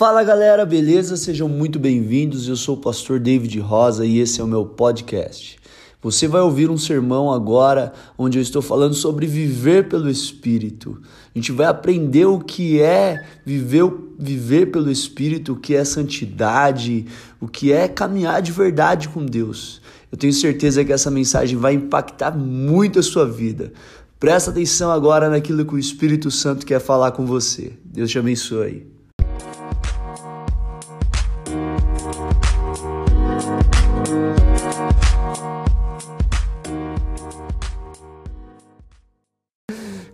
[0.00, 1.14] Fala galera, beleza?
[1.14, 2.48] Sejam muito bem-vindos.
[2.48, 5.58] Eu sou o pastor David Rosa e esse é o meu podcast.
[6.00, 10.98] Você vai ouvir um sermão agora onde eu estou falando sobre viver pelo Espírito.
[11.34, 17.04] A gente vai aprender o que é viver, viver pelo Espírito, o que é santidade,
[17.38, 19.82] o que é caminhar de verdade com Deus.
[20.10, 23.70] Eu tenho certeza que essa mensagem vai impactar muito a sua vida.
[24.18, 27.74] Presta atenção agora naquilo que o Espírito Santo quer falar com você.
[27.84, 28.98] Deus te abençoe.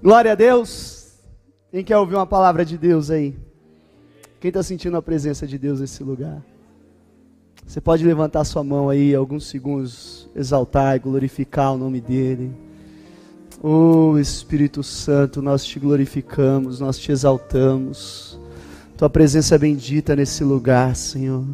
[0.03, 1.15] Glória a Deus.
[1.71, 3.35] Quem quer ouvir uma palavra de Deus aí?
[4.39, 6.43] Quem está sentindo a presença de Deus nesse lugar?
[7.67, 12.53] Você pode levantar sua mão aí, alguns segundos, exaltar e glorificar o nome dEle.
[13.63, 18.39] Oh Espírito Santo, nós te glorificamos, nós te exaltamos.
[18.99, 21.45] Tua presença é bendita nesse lugar, Senhor.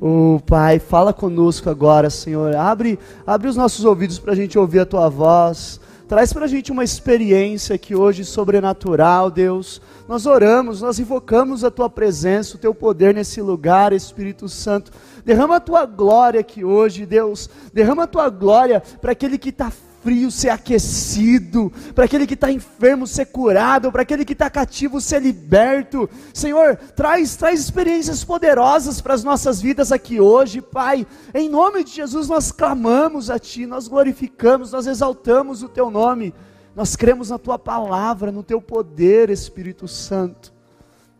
[0.00, 2.54] Oh Pai, fala conosco agora, Senhor.
[2.56, 5.80] Abre, abre os nossos ouvidos para a gente ouvir a Tua voz.
[6.10, 9.80] Traz para a gente uma experiência que hoje sobrenatural, Deus.
[10.08, 14.90] Nós oramos, nós invocamos a Tua presença, o Teu poder nesse lugar, Espírito Santo.
[15.24, 17.48] Derrama a Tua glória aqui hoje, Deus.
[17.72, 19.70] Derrama a Tua glória para aquele que está
[20.02, 25.00] frio ser aquecido, para aquele que está enfermo ser curado, para aquele que está cativo
[25.00, 26.08] ser liberto.
[26.32, 31.06] Senhor, traz, traz experiências poderosas para as nossas vidas aqui hoje, Pai.
[31.34, 36.34] Em nome de Jesus nós clamamos a Ti, nós glorificamos, nós exaltamos o Teu nome.
[36.74, 40.52] Nós cremos na Tua palavra, no Teu poder, Espírito Santo.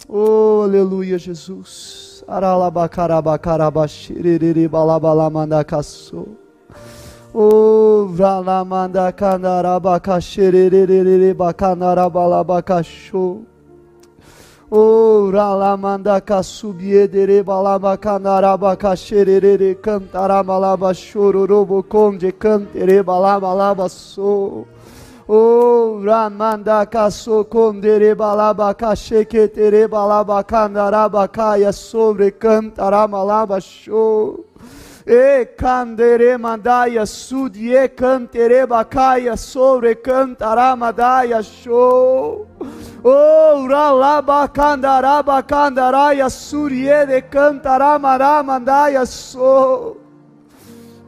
[0.09, 2.25] Oh, aleluia, Jesus.
[7.35, 13.37] Uvralamanda kanara bakaşiriririri bakanara bala bakaşu.
[14.71, 24.51] Uvralamanda kasubiyediri bala bakanara bakaşiririri kıntara bala başururu bu konci kıntiri bala bala basu.
[25.29, 34.50] Uvramanda kasukum diri bala baka şeketiri bala bakandara baka yasuvri kıntara bala başu.
[35.07, 42.47] E candere mandaya e cantere bacaya sobre cantará mandaya show.
[43.03, 49.97] Oh, ralaba candaraba candaraya surie de cantará mará mandaya so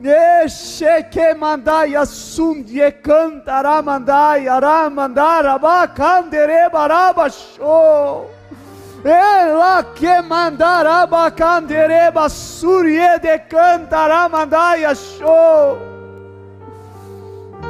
[0.03, 8.27] Neche que mandaya sundie cantará mandaya ramandara ba candere baraba show
[9.05, 15.79] ela que mandará bacandereba surie de cantará mandaia show.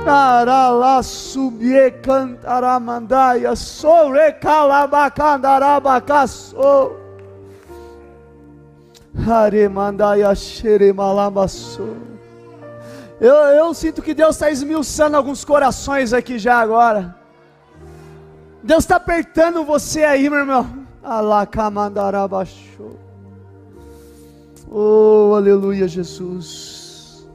[0.04, 6.92] Tarala subie cantará mandaia sobre calabacandará bacaço.
[9.26, 11.96] Hare mandaia xere malabaço.
[13.20, 17.14] Eu, eu sinto que Deus está esmiuçando alguns corações aqui já agora.
[18.62, 20.81] Deus está apertando você aí, meu irmão.
[21.02, 22.98] Alacamandarabachou.
[24.70, 27.28] Oh, aleluia, Jesus.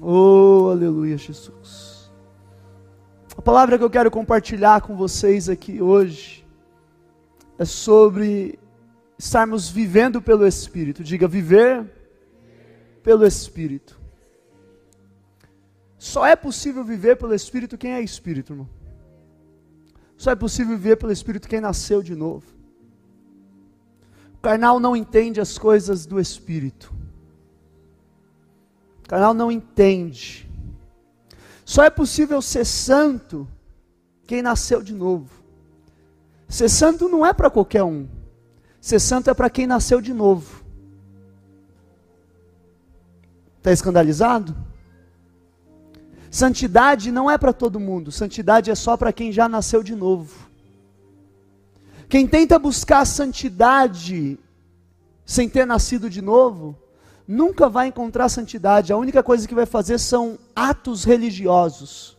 [0.00, 2.10] Oh, aleluia, Jesus.
[3.36, 6.46] A palavra que eu quero compartilhar com vocês aqui hoje
[7.58, 8.58] é sobre
[9.18, 11.02] estarmos vivendo pelo Espírito.
[11.02, 11.90] Diga, viver
[13.02, 13.98] pelo Espírito.
[15.98, 18.68] Só é possível viver pelo Espírito quem é Espírito, irmão.
[20.16, 22.46] Só é possível viver pelo Espírito quem nasceu de novo.
[24.34, 26.92] O carnal não entende as coisas do Espírito.
[29.04, 30.48] O carnal não entende.
[31.64, 33.46] Só é possível ser santo
[34.26, 35.30] quem nasceu de novo.
[36.48, 38.08] Ser santo não é para qualquer um.
[38.80, 40.64] Ser santo é para quem nasceu de novo.
[43.58, 44.56] Está escandalizado?
[46.30, 50.48] Santidade não é para todo mundo, santidade é só para quem já nasceu de novo.
[52.08, 54.38] Quem tenta buscar santidade
[55.24, 56.76] sem ter nascido de novo,
[57.26, 58.92] nunca vai encontrar santidade.
[58.92, 62.16] A única coisa que vai fazer são atos religiosos.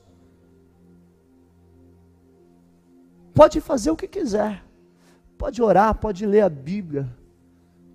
[3.34, 4.64] Pode fazer o que quiser.
[5.38, 7.08] Pode orar, pode ler a Bíblia.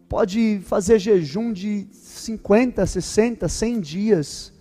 [0.08, 4.52] Pode fazer jejum de 50, 60, 100 dias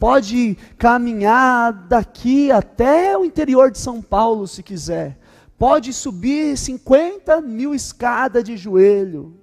[0.00, 5.18] pode caminhar daqui até o interior de São Paulo, se quiser.
[5.58, 9.38] Pode subir 50 mil escadas de joelho.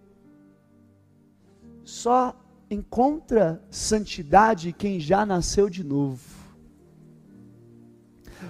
[1.84, 2.36] Só
[2.72, 6.26] encontra santidade quem já nasceu de novo.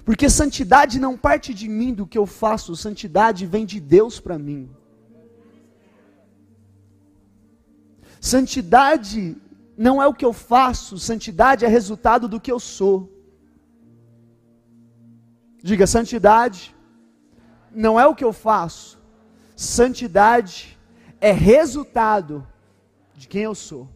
[0.06, 4.40] Porque santidade não parte de mim, do que eu faço, santidade vem de Deus para
[4.40, 4.70] mim.
[8.22, 9.36] Santidade
[9.78, 13.14] não é o que eu faço, santidade é resultado do que eu sou.
[15.62, 16.76] Diga, santidade
[17.72, 19.00] não é o que eu faço,
[19.56, 20.78] santidade
[21.22, 22.48] é resultado
[23.14, 23.88] de quem eu sou.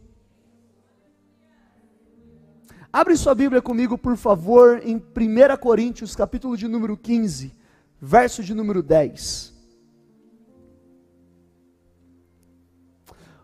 [2.94, 7.56] Abre sua Bíblia comigo, por favor, em 1 Coríntios, capítulo de número 15,
[8.00, 9.50] verso de número 10.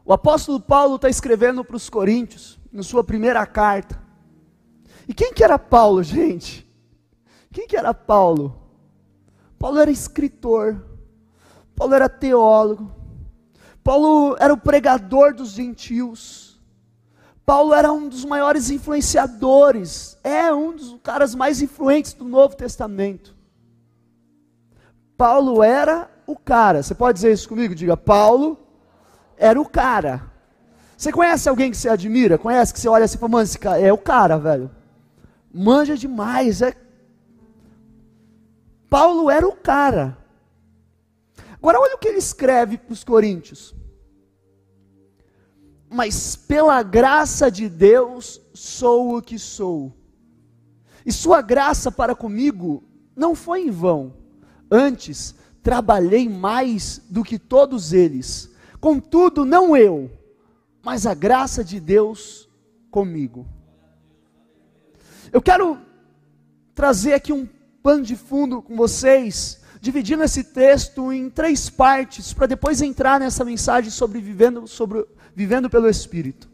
[0.08, 4.02] O apóstolo Paulo está escrevendo para os Coríntios, na sua primeira carta.
[5.06, 6.66] E quem que era Paulo, gente?
[7.52, 8.58] Quem que era Paulo?
[9.60, 10.82] Paulo era escritor.
[11.76, 12.90] Paulo era teólogo.
[13.84, 16.58] Paulo era o pregador dos gentios.
[17.46, 20.18] Paulo era um dos maiores influenciadores.
[20.24, 23.36] É um dos caras mais influentes do Novo Testamento.
[25.18, 26.82] Paulo era o cara.
[26.82, 27.76] Você pode dizer isso comigo?
[27.76, 28.67] Diga, Paulo
[29.38, 30.32] era o cara.
[30.98, 32.38] Você conhece alguém que você admira?
[32.38, 34.72] Conhece que você olha assim e fala, mano, esse cara é o cara, velho.
[35.54, 36.76] Manja demais, é.
[38.90, 40.18] Paulo era o cara.
[41.54, 43.76] Agora olha o que ele escreve para os coríntios.
[45.90, 49.96] Mas pela graça de Deus sou o que sou.
[51.06, 52.84] E sua graça para comigo
[53.16, 54.14] não foi em vão.
[54.70, 60.12] Antes, trabalhei mais do que todos eles Contudo, não eu,
[60.84, 62.48] mas a graça de Deus
[62.92, 63.46] comigo.
[65.32, 65.78] Eu quero
[66.74, 67.48] trazer aqui um
[67.82, 73.44] pano de fundo com vocês, dividindo esse texto em três partes, para depois entrar nessa
[73.44, 76.50] mensagem sobre vivendo, sobre vivendo pelo Espírito.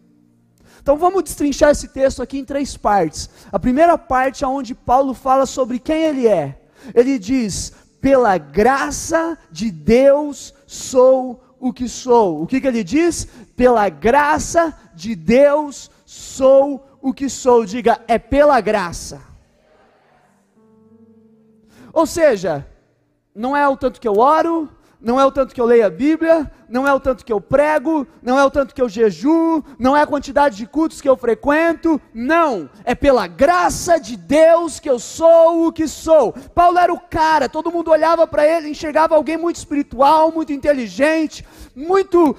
[0.81, 3.29] Então vamos destrinchar esse texto aqui em três partes.
[3.51, 6.61] A primeira parte é onde Paulo fala sobre quem ele é.
[6.93, 7.71] Ele diz:
[8.01, 12.41] pela graça de Deus sou o que sou.
[12.41, 13.25] O que, que ele diz?
[13.55, 17.65] Pela graça de Deus sou o que sou.
[17.65, 19.21] Diga, é pela graça.
[21.93, 22.67] Ou seja,
[23.33, 24.69] não é o tanto que eu oro,
[25.03, 27.41] não é o tanto que eu leio a Bíblia, não é o tanto que eu
[27.41, 31.09] prego, não é o tanto que eu jejuo, não é a quantidade de cultos que
[31.09, 36.31] eu frequento, não, é pela graça de Deus que eu sou o que sou.
[36.55, 41.45] Paulo era o cara, todo mundo olhava para ele, enxergava alguém muito espiritual, muito inteligente,
[41.75, 42.33] muito.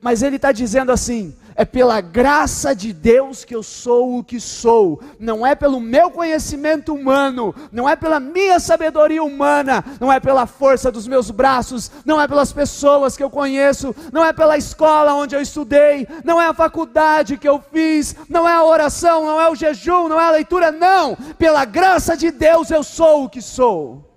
[0.00, 4.38] Mas ele está dizendo assim: é pela graça de Deus que eu sou o que
[4.38, 10.20] sou, não é pelo meu conhecimento humano, não é pela minha sabedoria humana, não é
[10.20, 14.56] pela força dos meus braços, não é pelas pessoas que eu conheço, não é pela
[14.56, 19.26] escola onde eu estudei, não é a faculdade que eu fiz, não é a oração,
[19.26, 23.24] não é o jejum, não é a leitura, não, pela graça de Deus eu sou
[23.24, 24.07] o que sou.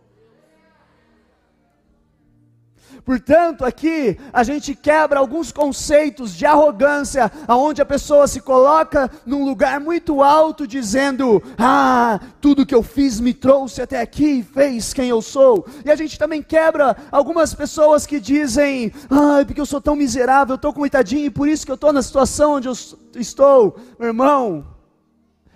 [3.04, 9.44] Portanto, aqui a gente quebra alguns conceitos de arrogância, aonde a pessoa se coloca num
[9.44, 14.94] lugar muito alto, dizendo: Ah, tudo que eu fiz me trouxe até aqui e fez
[14.94, 15.66] quem eu sou.
[15.84, 20.54] E a gente também quebra algumas pessoas que dizem: Ah, porque eu sou tão miserável,
[20.54, 22.74] eu estou coitadinho e por isso que eu estou na situação onde eu
[23.16, 23.78] estou.
[23.98, 24.66] Meu irmão,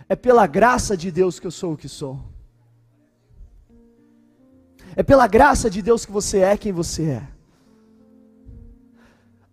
[0.09, 2.19] é pela graça de Deus que eu sou o que sou.
[4.95, 7.34] É pela graça de Deus que você é quem você é.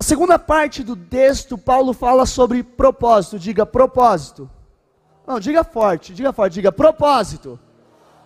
[0.02, 3.38] A segunda parte do texto, Paulo fala sobre propósito.
[3.38, 4.50] Diga propósito.
[5.24, 7.56] Não, diga forte, diga forte, diga propósito.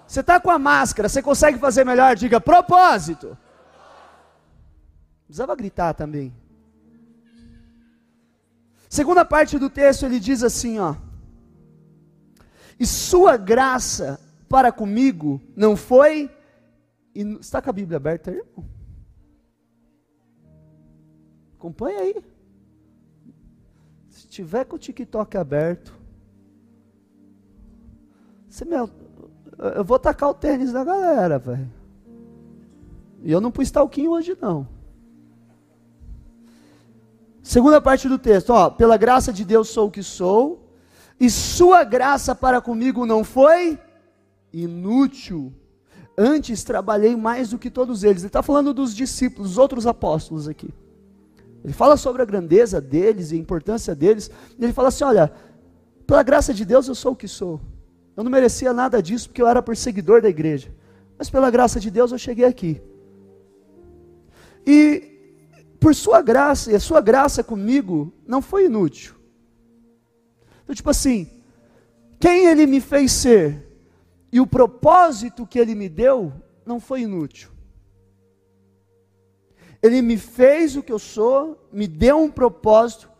[0.06, 2.16] Você está com a máscara, você consegue fazer melhor?
[2.16, 3.36] Diga propósito.
[5.26, 6.34] Precisava gritar também.
[8.88, 10.94] Segunda parte do texto, ele diz assim, ó.
[12.80, 14.18] E sua graça
[14.48, 16.34] para comigo não foi.
[17.14, 18.75] Está com a Bíblia aberta irmão?
[21.66, 22.14] Acompanha aí.
[24.08, 25.92] Se tiver com o TikTok aberto,
[28.48, 28.76] você me,
[29.74, 31.68] eu vou tacar o tênis da galera, velho.
[33.20, 34.68] E eu não pus talquinho hoje não.
[37.42, 40.70] Segunda parte do texto, ó, pela graça de Deus sou o que sou,
[41.18, 43.76] e sua graça para comigo não foi
[44.52, 45.52] inútil.
[46.16, 48.22] Antes trabalhei mais do que todos eles.
[48.22, 50.72] Ele está falando dos discípulos, dos outros apóstolos aqui.
[51.64, 54.30] Ele fala sobre a grandeza deles e a importância deles.
[54.58, 55.32] E ele fala assim: olha,
[56.06, 57.60] pela graça de Deus eu sou o que sou.
[58.16, 60.72] Eu não merecia nada disso porque eu era perseguidor da igreja.
[61.18, 62.80] Mas pela graça de Deus eu cheguei aqui.
[64.66, 65.16] E
[65.78, 69.14] por sua graça, e a sua graça comigo não foi inútil.
[70.64, 71.30] Então, tipo assim,
[72.18, 73.66] quem ele me fez ser
[74.32, 76.32] e o propósito que ele me deu
[76.64, 77.50] não foi inútil.
[79.82, 83.10] Ele me fez o que eu sou, me deu um propósito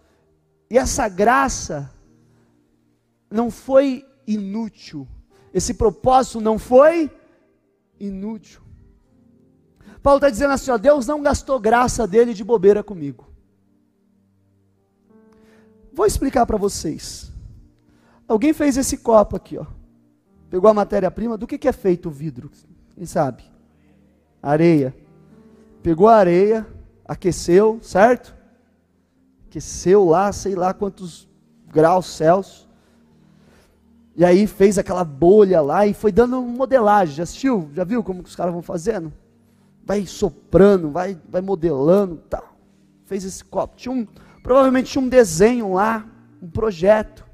[0.70, 1.92] E essa graça
[3.30, 5.06] não foi inútil.
[5.52, 7.10] Esse propósito não foi
[7.98, 8.60] inútil.
[10.02, 13.26] Paulo está dizendo assim: ó, Deus não gastou graça dele de bobeira comigo.
[15.92, 17.32] Vou explicar para vocês.
[18.28, 19.66] Alguém fez esse copo aqui, ó.
[20.50, 21.38] Pegou a matéria-prima.
[21.38, 22.50] Do que, que é feito o vidro?
[22.94, 23.44] Quem sabe?
[24.42, 24.94] Areia.
[25.86, 26.66] Pegou a areia,
[27.04, 28.34] aqueceu, certo?
[29.46, 31.28] Aqueceu lá, sei lá quantos
[31.68, 32.68] graus Celsius.
[34.16, 37.14] E aí fez aquela bolha lá e foi dando modelagem.
[37.14, 37.70] Já assistiu?
[37.72, 39.12] Já viu como que os caras vão fazendo?
[39.84, 42.56] Vai soprando, vai, vai modelando, tal.
[43.04, 43.76] Fez esse copo.
[43.76, 44.04] Tinha um,
[44.42, 46.04] provavelmente tinha um desenho lá,
[46.42, 47.24] um projeto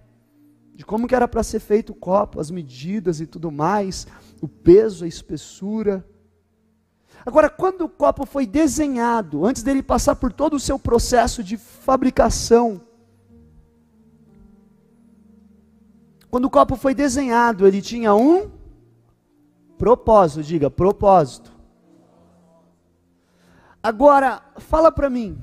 [0.75, 4.07] de como que era para ser feito o copo, as medidas e tudo mais,
[4.43, 6.07] o peso, a espessura.
[7.25, 11.57] Agora, quando o copo foi desenhado, antes dele passar por todo o seu processo de
[11.57, 12.81] fabricação,
[16.29, 18.50] quando o copo foi desenhado, ele tinha um
[19.79, 21.52] propósito, diga, propósito.
[23.83, 25.38] Agora, fala para mim,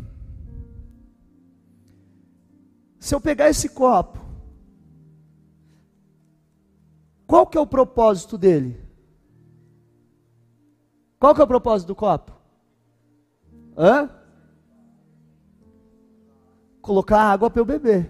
[3.00, 4.20] se eu pegar esse copo,
[7.28, 8.89] qual que é o propósito dele?
[11.20, 12.32] Qual que é o propósito do copo?
[13.78, 14.10] Hã?
[16.82, 18.10] Colocar água para eu beber.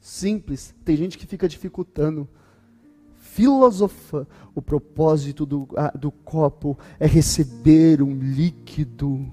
[0.00, 0.74] Simples.
[0.84, 2.28] Tem gente que fica dificultando.
[3.14, 4.26] Filosofa.
[4.54, 9.30] O propósito do, do copo é receber um líquido.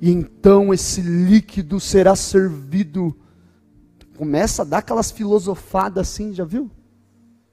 [0.00, 3.16] E então esse líquido será servido.
[4.18, 6.70] Começa a dar aquelas filosofadas assim, já viu?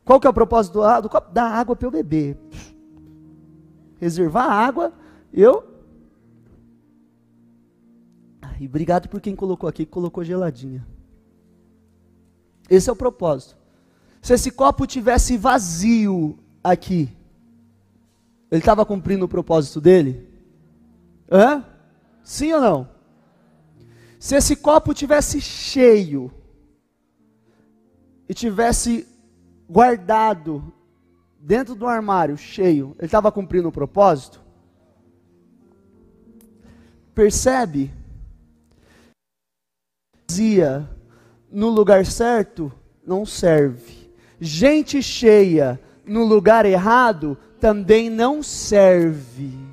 [0.06, 1.32] Qual que é o propósito do, copo?
[1.32, 2.38] Dar água para eu beber.
[4.00, 4.94] Reservar água,
[5.32, 5.64] eu.
[8.60, 10.86] E obrigado por quem colocou aqui, colocou geladinha.
[12.70, 13.58] Esse é o propósito.
[14.22, 17.10] Se esse copo tivesse vazio aqui,
[18.50, 20.30] ele estava cumprindo o propósito dele?
[21.30, 21.66] Hã?
[22.24, 22.90] Sim ou não?
[24.20, 26.32] Se esse copo tivesse cheio
[28.30, 29.08] e tivesse
[29.70, 30.74] guardado
[31.40, 34.42] dentro do armário, cheio, ele estava cumprindo o propósito?
[37.14, 37.92] Percebe?
[40.28, 40.90] Dizia
[41.52, 42.72] no lugar certo
[43.06, 44.12] não serve.
[44.40, 49.64] Gente cheia no lugar errado também não serve.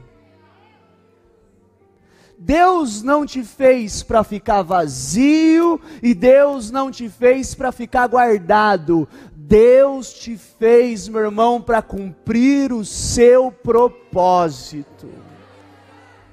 [2.42, 9.06] Deus não te fez para ficar vazio e Deus não te fez para ficar guardado.
[9.50, 15.08] Deus te fez, meu irmão, para cumprir o seu propósito.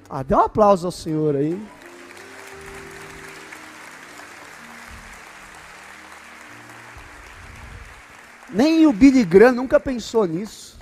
[0.08, 1.60] Ah, dê um aplauso ao Senhor aí.
[8.50, 10.78] Nem o Billy Graham nunca pensou nisso.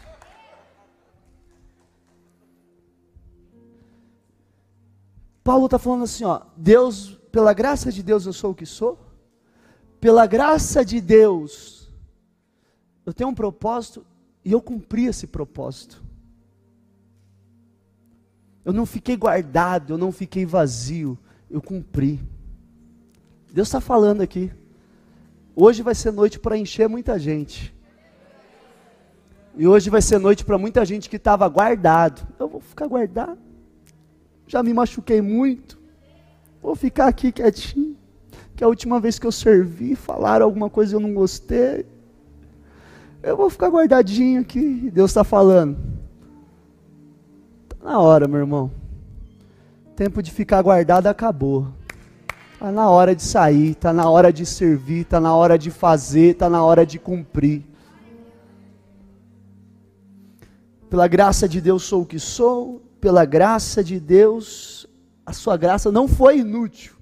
[5.43, 8.99] Paulo está falando assim, ó, Deus, pela graça de Deus eu sou o que sou,
[9.99, 11.76] pela graça de Deus
[13.07, 14.05] eu tenho um propósito
[14.45, 16.03] e eu cumpri esse propósito.
[18.65, 21.17] Eu não fiquei guardado, eu não fiquei vazio,
[21.49, 22.21] eu cumpri.
[23.53, 24.51] Deus está falando aqui.
[25.55, 27.73] Hoje vai ser noite para encher muita gente.
[29.57, 32.27] E hoje vai ser noite para muita gente que estava guardado.
[32.39, 33.39] Eu vou ficar guardado.
[34.49, 35.79] Já me machuquei muito.
[36.61, 37.97] Vou ficar aqui quietinho.
[38.57, 41.87] Que a última vez que eu servi, falaram alguma coisa e eu não gostei.
[43.27, 44.89] Eu vou ficar guardadinho aqui.
[44.89, 45.77] Deus está falando.
[47.65, 48.71] Está na hora, meu irmão.
[49.97, 51.67] Tempo de ficar guardado acabou.
[52.53, 56.35] Está na hora de sair, está na hora de servir, está na hora de fazer,
[56.35, 57.65] está na hora de cumprir.
[60.89, 64.87] Pela graça de Deus sou o que sou, pela graça de Deus,
[65.27, 66.95] a sua graça não foi inútil.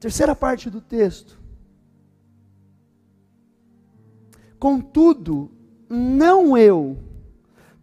[0.00, 1.38] Terceira parte do texto.
[4.58, 5.50] Contudo,
[5.88, 6.98] não eu,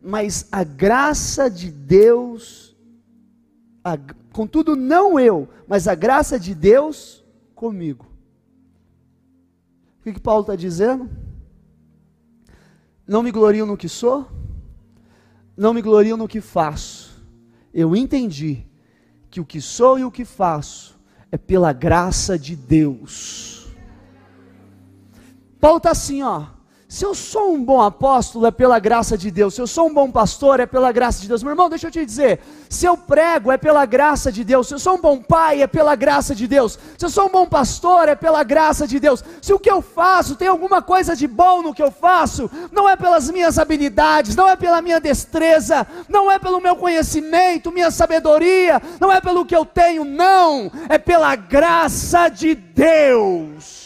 [0.03, 2.75] mas a graça de Deus,
[3.83, 3.97] a,
[4.31, 7.23] contudo, não eu, mas a graça de Deus
[7.55, 8.05] comigo.
[9.99, 11.09] O que, que Paulo está dizendo?
[13.07, 14.27] Não me glorio no que sou,
[15.55, 17.23] não me glorio no que faço.
[17.73, 18.65] Eu entendi
[19.29, 20.99] que o que sou e o que faço
[21.31, 23.67] é pela graça de Deus.
[25.59, 26.54] Paulo está assim, ó.
[26.87, 29.55] Se eu sou um bom apóstolo, é pela graça de Deus.
[29.55, 31.41] Se eu sou um bom pastor, é pela graça de Deus.
[31.41, 32.39] Meu irmão, deixa eu te dizer:
[32.69, 34.67] se eu prego, é pela graça de Deus.
[34.67, 36.77] Se eu sou um bom pai, é pela graça de Deus.
[36.95, 39.23] Se eu sou um bom pastor, é pela graça de Deus.
[39.41, 42.87] Se o que eu faço tem alguma coisa de bom no que eu faço, não
[42.87, 47.89] é pelas minhas habilidades, não é pela minha destreza, não é pelo meu conhecimento, minha
[47.89, 50.71] sabedoria, não é pelo que eu tenho, não.
[50.87, 53.84] É pela graça de Deus.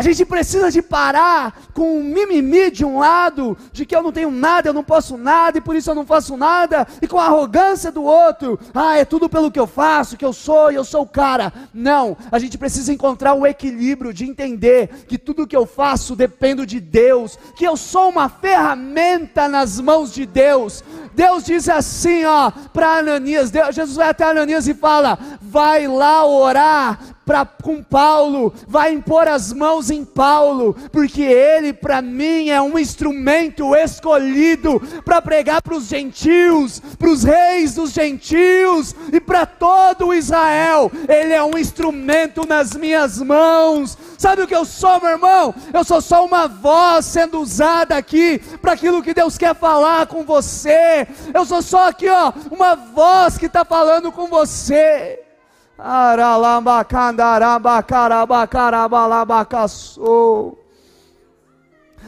[0.00, 4.10] A gente precisa de parar com o mimimi de um lado, de que eu não
[4.10, 7.18] tenho nada, eu não posso nada e por isso eu não faço nada, e com
[7.18, 10.74] a arrogância do outro, ah, é tudo pelo que eu faço, que eu sou e
[10.74, 11.52] eu sou o cara.
[11.74, 16.64] Não, a gente precisa encontrar o equilíbrio de entender que tudo que eu faço depende
[16.64, 20.82] de Deus, que eu sou uma ferramenta nas mãos de Deus.
[21.14, 26.24] Deus diz assim, ó, para Ananias, Deus, Jesus vai até Ananias e fala: vai lá
[26.24, 32.60] orar pra, com Paulo, vai impor as mãos em Paulo, porque ele para mim é
[32.60, 39.46] um instrumento escolhido para pregar para os gentios, para os reis dos gentios e para
[39.46, 40.90] todo Israel.
[41.08, 43.96] Ele é um instrumento nas minhas mãos.
[44.18, 45.54] Sabe o que eu sou, meu irmão?
[45.72, 50.24] Eu sou só uma voz sendo usada aqui para aquilo que Deus quer falar com
[50.24, 51.06] você.
[51.32, 55.29] Eu sou só aqui, ó, uma voz que está falando com você.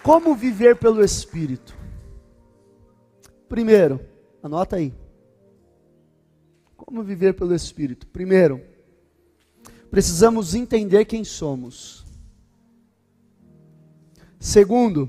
[0.03, 1.77] Como viver pelo Espírito?
[3.47, 4.01] Primeiro,
[4.43, 4.93] Anota aí.
[6.77, 8.07] Como viver pelo Espírito?
[8.09, 8.61] Primeiro,
[9.91, 12.05] precisamos entender quem somos.
[14.41, 15.09] Segundo,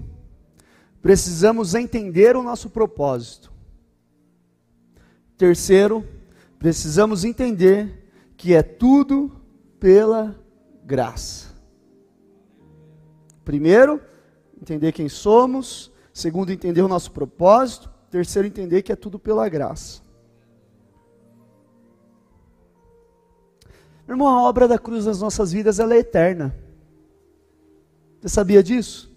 [1.01, 3.51] precisamos entender o nosso propósito.
[5.35, 6.07] Terceiro,
[6.59, 9.31] precisamos entender que é tudo
[9.79, 10.39] pela
[10.85, 11.53] graça.
[13.43, 13.99] Primeiro,
[14.61, 15.91] entender quem somos.
[16.13, 17.92] Segundo, entender o nosso propósito.
[18.13, 20.03] Terceiro, entender que é tudo pela graça.
[24.05, 26.55] Meu irmão, a obra da cruz nas nossas vidas ela é eterna.
[28.21, 29.11] Você sabia disso?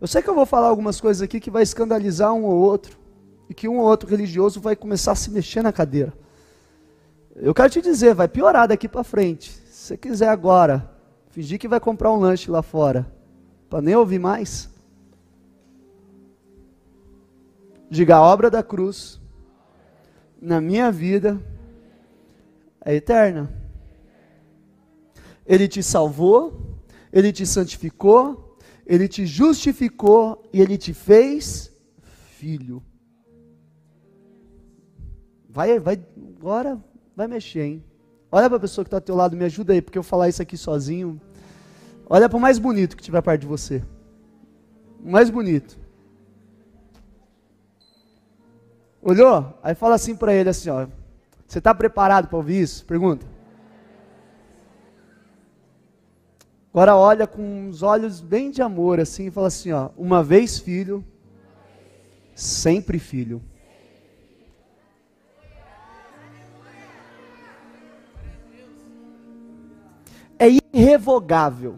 [0.00, 2.98] Eu sei que eu vou falar algumas coisas aqui que vai escandalizar um ou outro,
[3.48, 6.12] e que um ou outro religioso vai começar a se mexer na cadeira.
[7.36, 9.52] Eu quero te dizer, vai piorar daqui para frente.
[9.68, 10.90] Se você quiser agora,
[11.28, 13.06] fingir que vai comprar um lanche lá fora,
[13.70, 14.74] para nem ouvir mais,
[17.90, 19.20] Diga a obra da cruz
[20.40, 21.40] na minha vida
[22.84, 23.52] é eterna.
[25.44, 26.80] Ele te salvou,
[27.12, 31.72] ele te santificou, ele te justificou e ele te fez
[32.38, 32.82] filho.
[35.48, 36.04] Vai, vai,
[36.38, 36.82] agora
[37.14, 37.84] vai mexer, hein?
[38.30, 40.28] Olha para a pessoa que está ao teu lado, me ajuda aí, porque eu falar
[40.28, 41.20] isso aqui sozinho.
[42.08, 43.82] Olha para o mais bonito que tiver perto de você.
[45.02, 45.78] O mais bonito.
[49.06, 49.56] Olhou?
[49.62, 50.88] Aí fala assim para ele assim, ó.
[51.46, 52.84] Você está preparado para ouvir isso?
[52.84, 53.24] Pergunta.
[56.74, 60.58] Agora olha com uns olhos bem de amor assim e fala assim, ó, uma vez
[60.58, 61.04] filho,
[62.34, 63.40] sempre filho.
[70.36, 71.76] É irrevogável.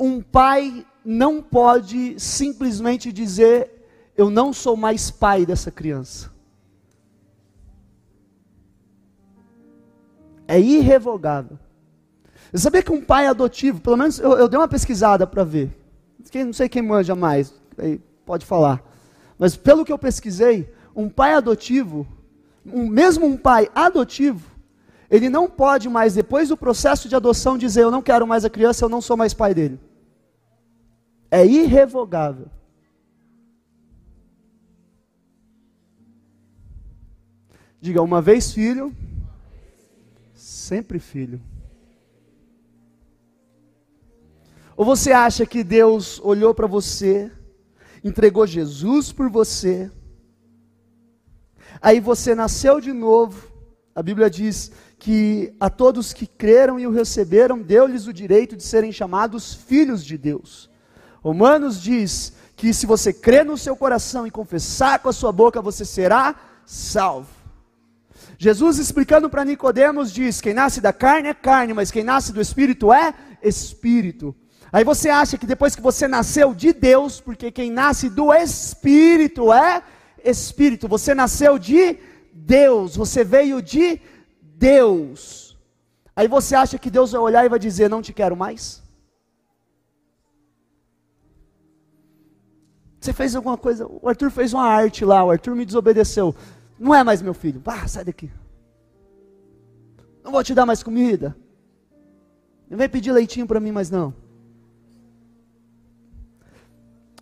[0.00, 3.83] Um pai não pode simplesmente dizer
[4.16, 6.30] eu não sou mais pai dessa criança.
[10.46, 11.58] É irrevogável.
[12.52, 15.76] Você sabia que um pai adotivo, pelo menos eu, eu dei uma pesquisada para ver.
[16.30, 17.52] Quem, não sei quem manja mais,
[18.24, 18.82] pode falar.
[19.38, 22.06] Mas pelo que eu pesquisei, um pai adotivo,
[22.64, 24.48] um, mesmo um pai adotivo,
[25.10, 28.50] ele não pode mais, depois do processo de adoção, dizer: Eu não quero mais a
[28.50, 29.78] criança, eu não sou mais pai dele.
[31.30, 32.46] É irrevogável.
[37.84, 38.96] Diga, uma vez filho,
[40.34, 41.38] sempre filho.
[44.74, 47.30] Ou você acha que Deus olhou para você,
[48.02, 49.90] entregou Jesus por você,
[51.78, 53.52] aí você nasceu de novo,
[53.94, 58.62] a Bíblia diz que a todos que creram e o receberam, deu-lhes o direito de
[58.62, 60.70] serem chamados filhos de Deus.
[61.22, 65.60] Romanos diz que se você crer no seu coração e confessar com a sua boca,
[65.60, 67.33] você será salvo.
[68.38, 72.40] Jesus explicando para Nicodemos diz: quem nasce da carne é carne, mas quem nasce do
[72.40, 74.34] espírito é espírito.
[74.72, 79.52] Aí você acha que depois que você nasceu de Deus, porque quem nasce do espírito
[79.52, 79.82] é
[80.24, 81.98] espírito, você nasceu de
[82.32, 84.00] Deus, você veio de
[84.42, 85.56] Deus.
[86.16, 88.82] Aí você acha que Deus vai olhar e vai dizer: Não te quero mais?
[93.00, 96.34] Você fez alguma coisa, o Arthur fez uma arte lá, o Arthur me desobedeceu.
[96.78, 97.62] Não é mais meu filho.
[97.64, 98.30] Ah, sai daqui.
[100.22, 101.36] Não vou te dar mais comida.
[102.68, 104.14] Não vem pedir leitinho para mim mais não.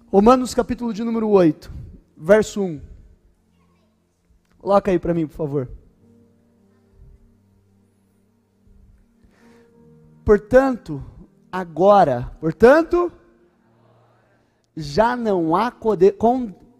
[0.07, 1.73] Romanos capítulo de número 8,
[2.17, 2.81] verso 1.
[4.59, 5.69] Coloca aí para mim, por favor.
[10.25, 11.03] Portanto,
[11.51, 13.11] agora, portanto,
[14.77, 15.73] já não há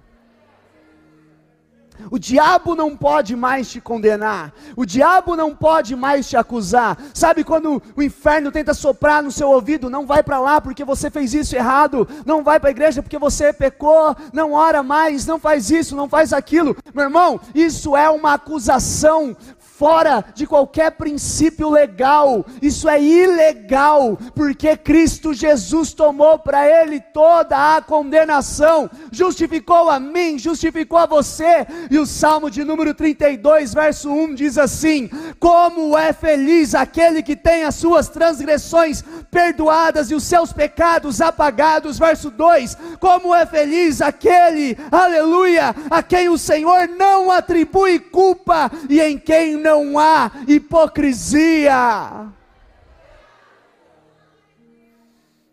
[2.09, 4.53] O diabo não pode mais te condenar.
[4.75, 6.97] O diabo não pode mais te acusar.
[7.13, 9.89] Sabe quando o inferno tenta soprar no seu ouvido?
[9.89, 12.07] Não vai para lá porque você fez isso errado.
[12.25, 14.15] Não vai para a igreja porque você pecou.
[14.33, 15.25] Não ora mais.
[15.25, 15.95] Não faz isso.
[15.95, 16.75] Não faz aquilo.
[16.93, 19.35] Meu irmão, isso é uma acusação
[19.81, 27.75] fora de qualquer princípio legal, isso é ilegal, porque Cristo Jesus tomou para ele toda
[27.75, 34.11] a condenação, justificou a mim, justificou a você, e o Salmo de número 32, verso
[34.11, 40.25] 1 diz assim: Como é feliz aquele que tem as suas transgressões perdoadas e os
[40.25, 47.31] seus pecados apagados, verso 2: Como é feliz aquele, aleluia, a quem o Senhor não
[47.31, 52.29] atribui culpa e em quem não não há hipocrisia.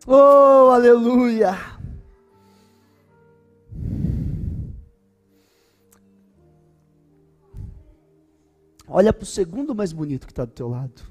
[0.07, 1.57] Oh, aleluia.
[8.89, 11.03] Olha para o segundo mais bonito que está do teu lado.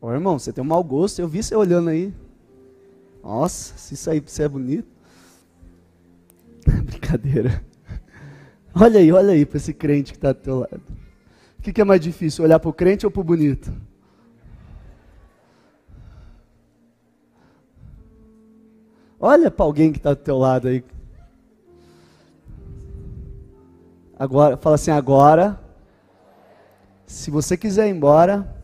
[0.00, 2.14] Ô oh, irmão, você tem um mau gosto, eu vi você olhando aí.
[3.22, 4.88] Nossa, se isso aí você é bonito.
[6.64, 7.69] Brincadeira.
[8.74, 10.80] Olha aí, olha aí para esse crente que está do teu lado.
[11.58, 13.72] O que, que é mais difícil, olhar para o crente ou para o bonito?
[19.18, 20.82] Olha para alguém que está do teu lado aí.
[24.18, 25.60] Agora, fala assim, agora,
[27.06, 28.54] se você quiser ir embora,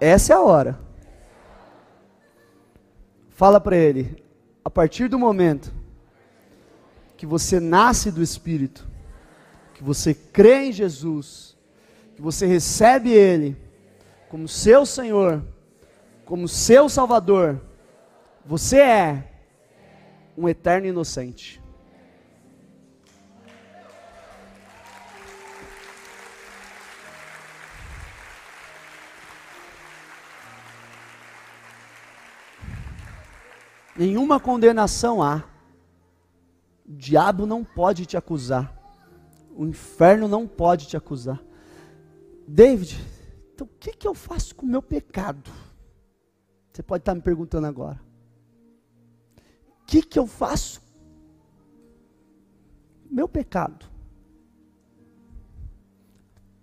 [0.00, 0.78] essa é a hora.
[3.28, 4.24] Fala para ele,
[4.64, 5.72] a partir do momento
[7.18, 8.88] que você nasce do Espírito,
[9.74, 11.56] que você crê em Jesus,
[12.14, 13.56] que você recebe Ele
[14.28, 15.44] como seu Senhor,
[16.24, 17.60] como seu Salvador,
[18.46, 19.32] você é
[20.36, 21.60] um eterno inocente.
[33.96, 35.57] Nenhuma condenação há.
[36.88, 38.74] O diabo não pode te acusar.
[39.54, 41.42] O inferno não pode te acusar.
[42.46, 42.98] David,
[43.52, 45.50] então o que, que eu faço com o meu pecado?
[46.72, 48.00] Você pode estar me perguntando agora.
[49.82, 50.80] O que, que eu faço?
[53.10, 53.84] Meu pecado.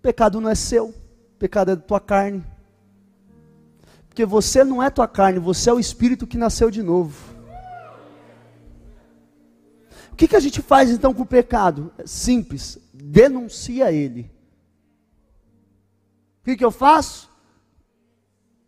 [0.02, 0.94] Pecado não é seu,
[1.38, 2.44] pecado é da tua carne.
[4.08, 7.35] Porque você não é tua carne, você é o espírito que nasceu de novo.
[10.16, 11.92] O que, que a gente faz então com o pecado?
[11.98, 14.30] É simples, denuncia ele.
[16.40, 17.26] O que, que eu faço?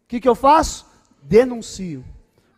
[0.04, 0.84] O que, que eu faço?
[1.22, 2.04] Denuncio.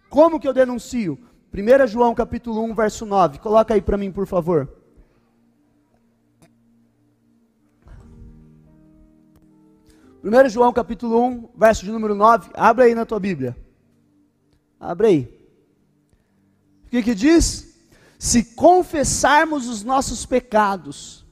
[0.08, 1.16] Como que eu denuncio?
[1.54, 3.38] 1 João capítulo 1, verso 9.
[3.38, 4.68] Coloca aí para mim, por favor.
[10.20, 12.50] Primeiro João capítulo 1, verso de número 9.
[12.54, 13.56] Abre aí na tua Bíblia.
[14.80, 15.48] Abre aí.
[16.86, 17.69] O que que diz?
[18.20, 21.24] Se confessarmos os nossos pecados,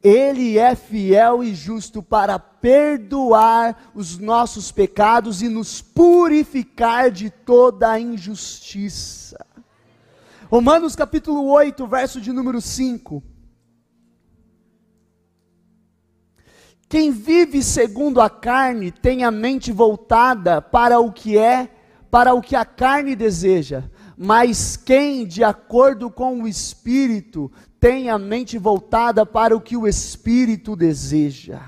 [0.00, 7.90] Ele é fiel e justo para perdoar os nossos pecados e nos purificar de toda
[7.90, 9.44] a injustiça.
[10.48, 13.20] Romanos capítulo 8, verso de número 5.
[16.88, 21.68] Quem vive segundo a carne tem a mente voltada para o que é,
[22.08, 28.18] para o que a carne deseja mas quem, de acordo com o Espírito, tem a
[28.18, 31.60] mente voltada para o que o Espírito deseja.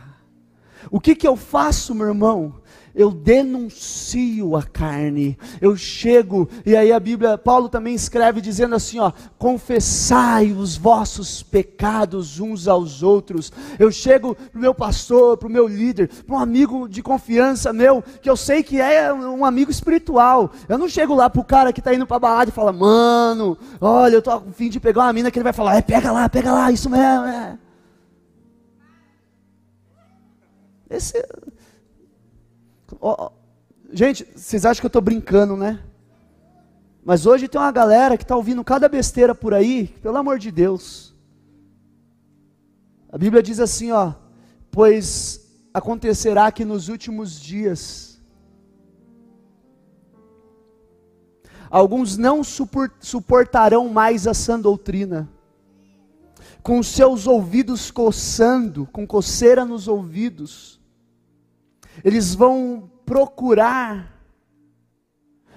[0.90, 2.60] O que, que eu faço, meu irmão?
[2.94, 8.98] Eu denuncio a carne, eu chego, e aí a Bíblia, Paulo também escreve dizendo assim:
[8.98, 13.52] ó, confessai os vossos pecados uns aos outros.
[13.78, 18.28] Eu chego para meu pastor, para meu líder, para um amigo de confiança meu, que
[18.28, 20.50] eu sei que é um amigo espiritual.
[20.68, 23.56] Eu não chego lá para o cara que está indo para balada e fala, mano,
[23.80, 26.10] olha, eu estou a fim de pegar uma mina que ele vai falar, é, pega
[26.10, 27.58] lá, pega lá, isso mesmo, é.
[30.90, 31.24] Esse,
[33.00, 33.30] Oh,
[33.90, 35.82] gente, vocês acham que eu estou brincando, né?
[37.02, 40.50] Mas hoje tem uma galera que está ouvindo cada besteira por aí, pelo amor de
[40.50, 41.14] Deus.
[43.10, 44.12] A Bíblia diz assim, ó,
[44.70, 45.40] pois
[45.72, 48.20] acontecerá que nos últimos dias
[51.70, 55.28] alguns não suportarão mais a sã doutrina,
[56.62, 60.79] com seus ouvidos coçando, com coceira nos ouvidos,
[62.04, 64.20] eles vão procurar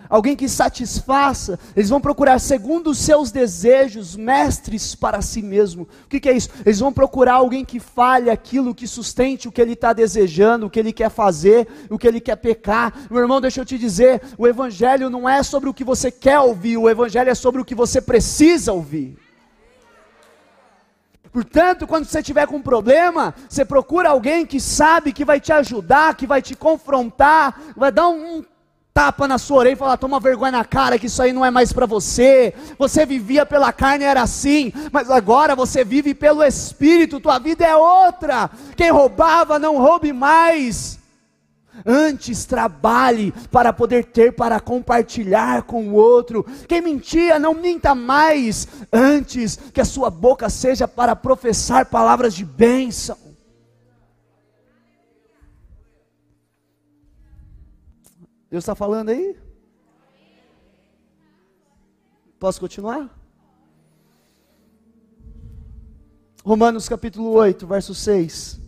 [0.10, 5.88] alguém que satisfaça, eles vão procurar, segundo os seus desejos, mestres para si mesmo.
[6.06, 6.50] O que, que, é isso?
[6.66, 10.70] Eles vão procurar alguém que fale aquilo, que sustente o que ele está desejando, o
[10.70, 12.94] que ele quer fazer, o que ele quer pecar.
[13.10, 16.40] Meu irmão, deixa eu te dizer: o Evangelho não é sobre o que você quer
[16.40, 19.23] ouvir, o Evangelho é sobre o que você precisa ouvir.
[21.34, 25.52] Portanto, quando você tiver com um problema, você procura alguém que sabe que vai te
[25.52, 28.46] ajudar, que vai te confrontar, vai dar um,
[28.94, 31.50] tapa na sua orelha e falar: toma vergonha na cara, que isso aí não é
[31.50, 32.54] mais para você.
[32.78, 37.76] Você vivia pela carne, era assim, mas agora você vive pelo Espírito, tua vida é
[37.76, 38.50] outra.
[38.78, 41.00] Quem roubava, não roube mais.
[41.86, 46.44] Antes trabalhe para poder ter para compartilhar com o outro.
[46.68, 48.68] Quem mentia, não minta mais.
[48.92, 53.18] Antes que a sua boca seja para professar palavras de bênção.
[58.50, 59.36] Deus está falando aí?
[62.40, 63.10] Posso continuar?
[66.46, 68.63] Romanos capítulo 8, verso 6.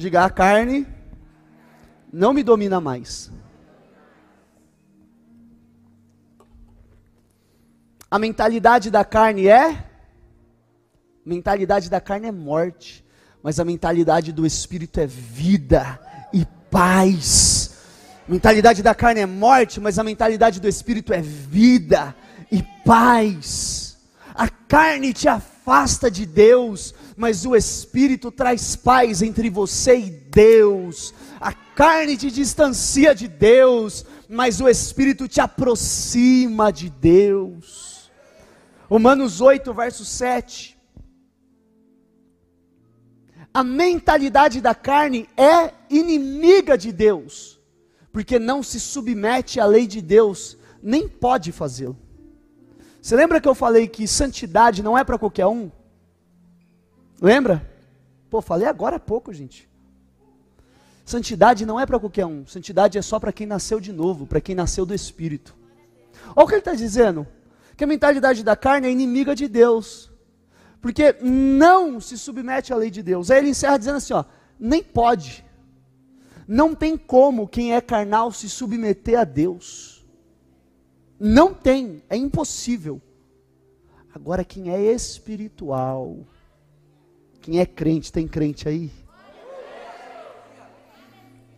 [0.00, 0.86] Diga, a carne
[2.10, 3.30] não me domina mais.
[8.10, 9.84] A mentalidade da carne é?
[11.22, 13.04] mentalidade da carne é morte,
[13.42, 16.00] mas a mentalidade do espírito é vida
[16.32, 17.74] e paz.
[18.26, 22.16] Mentalidade da carne é morte, mas a mentalidade do espírito é vida
[22.50, 23.98] e paz.
[24.34, 31.12] A carne te afasta de Deus, mas o Espírito traz paz entre você e Deus.
[31.38, 38.10] A carne te distancia de Deus, mas o Espírito te aproxima de Deus.
[38.88, 40.78] Romanos 8, verso 7.
[43.52, 47.60] A mentalidade da carne é inimiga de Deus,
[48.10, 51.98] porque não se submete à lei de Deus, nem pode fazê-lo.
[53.02, 55.70] Você lembra que eu falei que santidade não é para qualquer um?
[57.20, 57.68] Lembra?
[58.30, 59.68] Pô, falei agora há pouco, gente.
[61.04, 62.46] Santidade não é para qualquer um.
[62.46, 65.56] Santidade é só para quem nasceu de novo, para quem nasceu do Espírito.
[66.36, 67.26] Olha o que ele está dizendo.
[67.76, 70.10] Que a mentalidade da carne é inimiga de Deus.
[70.80, 73.30] Porque não se submete à lei de Deus.
[73.30, 74.24] Aí ele encerra dizendo assim: ó,
[74.58, 75.44] nem pode.
[76.46, 80.06] Não tem como quem é carnal se submeter a Deus.
[81.18, 83.00] Não tem, é impossível.
[84.14, 86.26] Agora, quem é espiritual,
[87.40, 88.90] quem é crente, tem crente aí?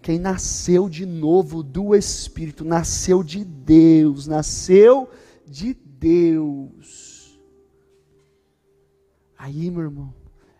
[0.00, 5.08] Quem nasceu de novo do Espírito, nasceu de Deus, nasceu
[5.46, 7.40] de Deus.
[9.38, 10.14] Aí, meu irmão,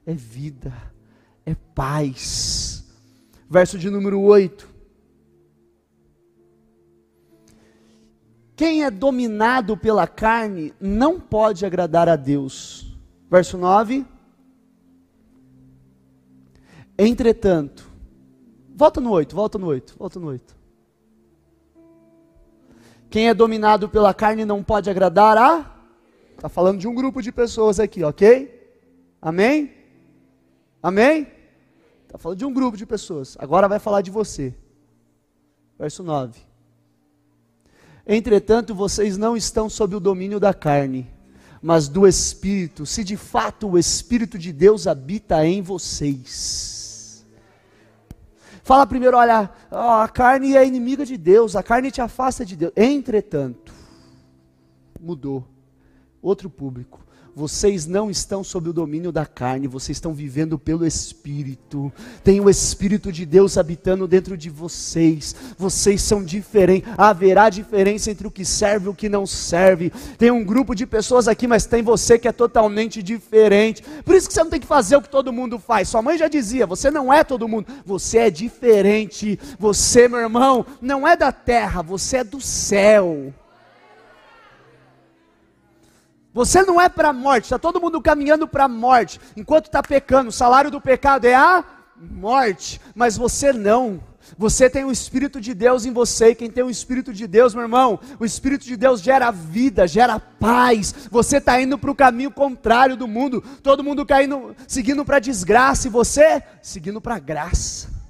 [0.06, 0.72] é vida,
[1.44, 2.84] é paz.
[3.48, 4.72] Verso de número 8.
[8.54, 12.96] Quem é dominado pela carne não pode agradar a Deus.
[13.28, 14.06] Verso 9.
[17.04, 17.84] Entretanto,
[18.76, 20.56] volta no 8, volta no 8, volta no 8.
[23.10, 25.82] Quem é dominado pela carne não pode agradar a.
[26.30, 28.78] Está falando de um grupo de pessoas aqui, ok?
[29.20, 29.72] Amém?
[30.80, 31.26] Amém?
[32.04, 33.36] Está falando de um grupo de pessoas.
[33.40, 34.54] Agora vai falar de você.
[35.76, 36.40] Verso 9.
[38.06, 41.10] Entretanto, vocês não estão sob o domínio da carne,
[41.60, 46.81] mas do Espírito, se de fato o Espírito de Deus habita em vocês.
[48.62, 52.72] Fala primeiro, olha, a carne é inimiga de Deus, a carne te afasta de Deus.
[52.76, 53.72] Entretanto,
[55.00, 55.44] mudou.
[56.22, 57.00] Outro público
[57.34, 61.90] vocês não estão sob o domínio da carne, vocês estão vivendo pelo Espírito.
[62.22, 65.34] Tem o Espírito de Deus habitando dentro de vocês.
[65.56, 66.92] Vocês são diferentes.
[66.96, 69.90] Haverá diferença entre o que serve e o que não serve.
[70.18, 73.82] Tem um grupo de pessoas aqui, mas tem você que é totalmente diferente.
[74.04, 75.88] Por isso que você não tem que fazer o que todo mundo faz.
[75.88, 79.38] Sua mãe já dizia: você não é todo mundo, você é diferente.
[79.58, 83.32] Você, meu irmão, não é da terra, você é do céu.
[86.32, 89.82] Você não é para a morte, está todo mundo caminhando para a morte, enquanto está
[89.82, 90.30] pecando.
[90.30, 91.62] O salário do pecado é a
[91.96, 94.00] morte, mas você não.
[94.38, 97.54] Você tem o Espírito de Deus em você, e quem tem o Espírito de Deus,
[97.54, 100.94] meu irmão, o Espírito de Deus gera vida, gera paz.
[101.10, 105.20] Você está indo para o caminho contrário do mundo, todo mundo caindo, seguindo para a
[105.20, 108.01] desgraça, e você seguindo para a graça.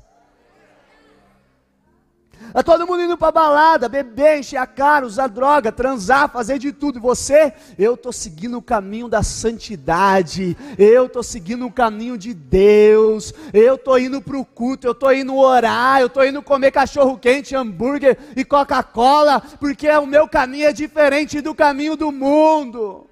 [2.54, 6.72] É todo mundo indo para balada, beber, encher a cara, usar droga, transar, fazer de
[6.72, 6.98] tudo.
[6.98, 10.56] E você, eu estou seguindo o caminho da santidade.
[10.78, 13.32] Eu estou seguindo o caminho de Deus.
[13.52, 17.18] Eu estou indo para o culto, eu estou indo orar, eu estou indo comer cachorro
[17.18, 23.06] quente, hambúrguer e Coca-Cola, porque o meu caminho é diferente do caminho do mundo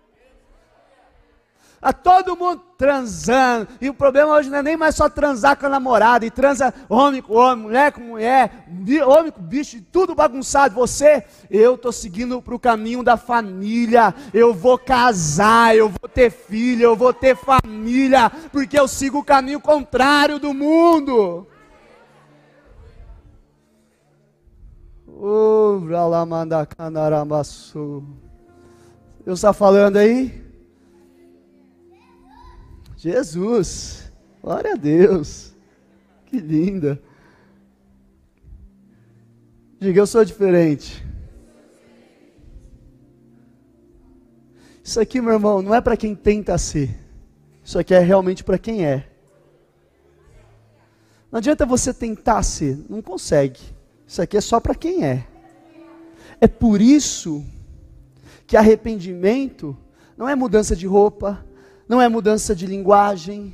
[1.80, 3.68] a todo mundo transando.
[3.80, 6.72] E o problema hoje não é nem mais só transar com a namorada, e transa
[6.88, 8.66] homem com homem, mulher com mulher,
[9.06, 10.74] homem com bicho, tudo bagunçado.
[10.74, 14.14] Você, eu estou seguindo para o caminho da família.
[14.32, 19.24] Eu vou casar, eu vou ter filho, eu vou ter família, porque eu sigo o
[19.24, 21.46] caminho contrário do mundo.
[29.24, 30.49] Deus está falando aí?
[33.02, 35.54] Jesus, glória a Deus,
[36.26, 37.00] que linda.
[39.78, 41.02] Diga, eu sou diferente.
[44.84, 46.94] Isso aqui, meu irmão, não é para quem tenta ser.
[47.64, 49.08] Isso aqui é realmente para quem é.
[51.32, 53.60] Não adianta você tentar ser, não consegue.
[54.06, 55.26] Isso aqui é só para quem é.
[56.38, 57.42] É por isso
[58.46, 59.74] que arrependimento
[60.18, 61.42] não é mudança de roupa,
[61.90, 63.52] não é mudança de linguagem.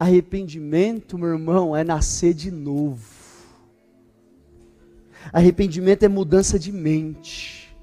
[0.00, 3.04] Arrependimento, meu irmão, é nascer de novo.
[5.30, 7.76] Arrependimento é mudança de mente.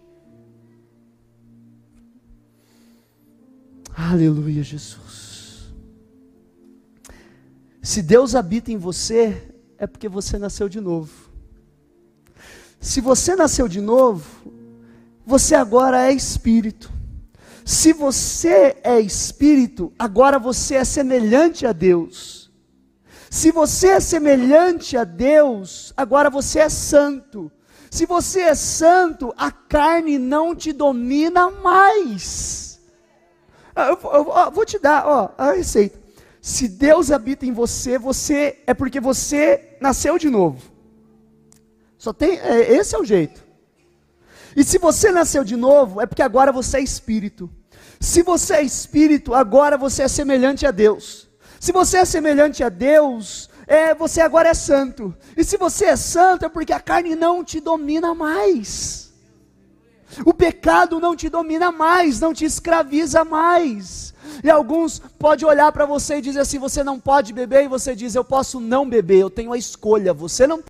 [3.96, 5.72] Aleluia, Jesus.
[7.80, 11.30] Se Deus habita em você, é porque você nasceu de novo.
[12.80, 14.52] Se você nasceu de novo,
[15.24, 16.98] você agora é espírito.
[17.70, 22.52] Se você é espírito, agora você é semelhante a Deus.
[23.30, 27.52] Se você é semelhante a Deus, agora você é santo.
[27.92, 32.82] Se você é santo, a carne não te domina mais.
[33.76, 36.00] Ah, eu, eu, eu vou te dar ó, a receita.
[36.42, 40.72] Se Deus habita em você, você é porque você nasceu de novo.
[42.00, 43.46] Só tem, é, esse é o jeito.
[44.56, 47.48] E se você nasceu de novo, é porque agora você é espírito.
[48.00, 51.30] Se você é espírito, agora você é semelhante a Deus.
[51.60, 55.14] Se você é semelhante a Deus, é, você agora é santo.
[55.36, 59.12] E se você é santo, é porque a carne não te domina mais.
[60.26, 64.14] O pecado não te domina mais, não te escraviza mais.
[64.44, 67.96] E alguns podem olhar para você e dizer assim: você não pode beber, e você
[67.96, 70.14] diz: eu posso não beber, eu tenho a escolha.
[70.14, 70.64] Você não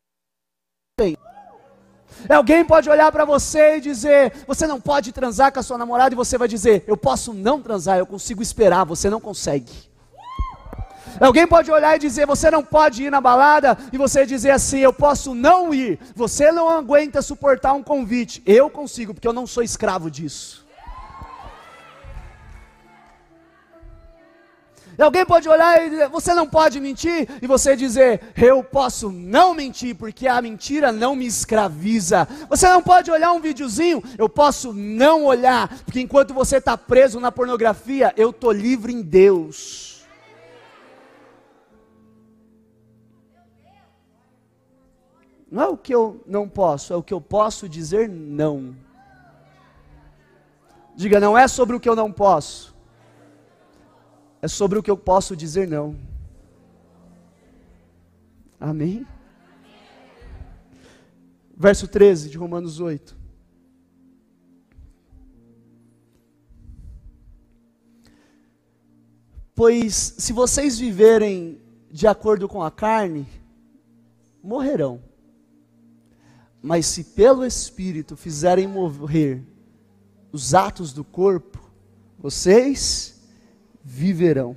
[0.97, 1.15] tem.
[2.27, 6.13] Alguém pode olhar para você e dizer: você não pode transar com a sua namorada,
[6.13, 9.89] e você vai dizer: eu posso não transar, eu consigo esperar, você não consegue.
[11.19, 14.79] Alguém pode olhar e dizer: você não pode ir na balada, e você dizer assim:
[14.79, 15.99] eu posso não ir.
[16.15, 18.41] Você não aguenta suportar um convite.
[18.45, 20.68] Eu consigo, porque eu não sou escravo disso.
[25.01, 29.53] Alguém pode olhar e dizer, você não pode mentir, e você dizer, eu posso não
[29.53, 32.27] mentir, porque a mentira não me escraviza.
[32.49, 37.17] Você não pode olhar um videozinho, eu posso não olhar, porque enquanto você está preso
[37.19, 40.05] na pornografia, eu estou livre em Deus.
[45.49, 48.75] Não é o que eu não posso, é o que eu posso dizer não.
[50.93, 52.77] Diga, não é sobre o que eu não posso
[54.41, 55.95] é sobre o que eu posso dizer não.
[58.59, 59.05] Amém?
[61.55, 63.17] Verso 13 de Romanos 8.
[69.53, 71.59] Pois se vocês viverem
[71.91, 73.27] de acordo com a carne,
[74.41, 75.01] morrerão.
[76.61, 79.43] Mas se pelo Espírito fizerem morrer
[80.31, 81.59] os atos do corpo,
[82.17, 83.18] vocês
[83.89, 84.55] viverão.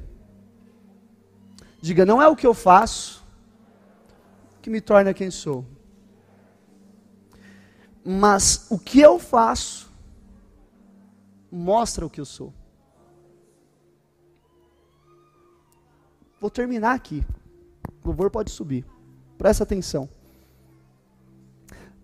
[1.81, 3.25] Diga, não é o que eu faço
[4.61, 5.65] que me torna quem sou,
[8.05, 9.91] mas o que eu faço
[11.51, 12.53] mostra o que eu sou.
[16.39, 17.25] Vou terminar aqui.
[18.05, 18.85] O louvor pode subir.
[19.39, 20.09] Presta atenção.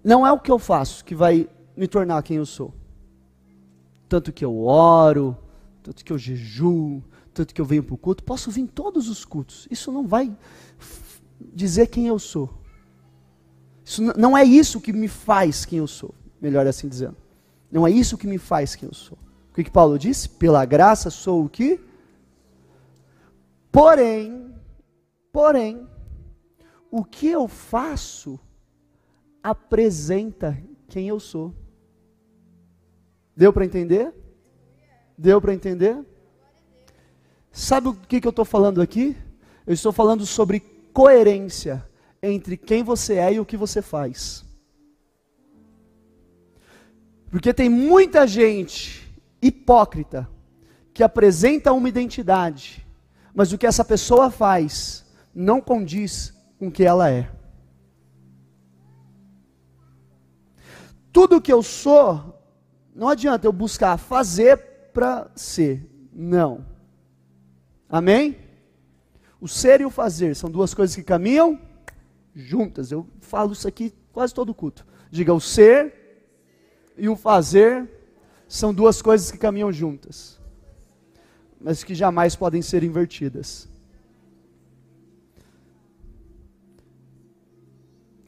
[0.02, 2.72] Não é o que eu faço que vai me tornar quem eu sou.
[4.08, 5.36] Tanto que eu oro,
[5.82, 7.02] tanto que eu jejuo,
[7.38, 9.68] tanto que eu venho para o culto, posso vir todos os cultos.
[9.70, 10.36] Isso não vai
[11.40, 12.50] dizer quem eu sou.
[13.84, 17.16] Isso não é isso que me faz quem eu sou, melhor assim dizendo.
[17.70, 19.16] Não é isso que me faz quem eu sou.
[19.52, 20.28] O que, que Paulo disse?
[20.28, 21.80] Pela graça sou o que?
[23.70, 24.52] Porém,
[25.32, 25.86] porém,
[26.90, 28.40] o que eu faço
[29.40, 31.54] apresenta quem eu sou.
[33.36, 34.12] Deu para entender?
[35.16, 36.04] Deu para entender?
[37.50, 39.16] Sabe o que, que eu estou falando aqui?
[39.66, 40.60] Eu estou falando sobre
[40.92, 41.86] coerência
[42.22, 44.44] entre quem você é e o que você faz.
[47.30, 49.08] Porque tem muita gente
[49.40, 50.28] hipócrita
[50.94, 52.86] que apresenta uma identidade,
[53.34, 57.30] mas o que essa pessoa faz não condiz com o que ela é.
[61.12, 62.42] Tudo que eu sou,
[62.94, 64.56] não adianta eu buscar fazer
[64.92, 65.88] para ser.
[66.12, 66.64] Não.
[67.88, 68.36] Amém?
[69.40, 71.60] O ser e o fazer são duas coisas que caminham
[72.34, 72.92] juntas.
[72.92, 74.86] Eu falo isso aqui quase todo culto.
[75.10, 75.94] Diga, o ser
[76.96, 77.88] e o fazer
[78.46, 80.38] são duas coisas que caminham juntas,
[81.60, 83.68] mas que jamais podem ser invertidas.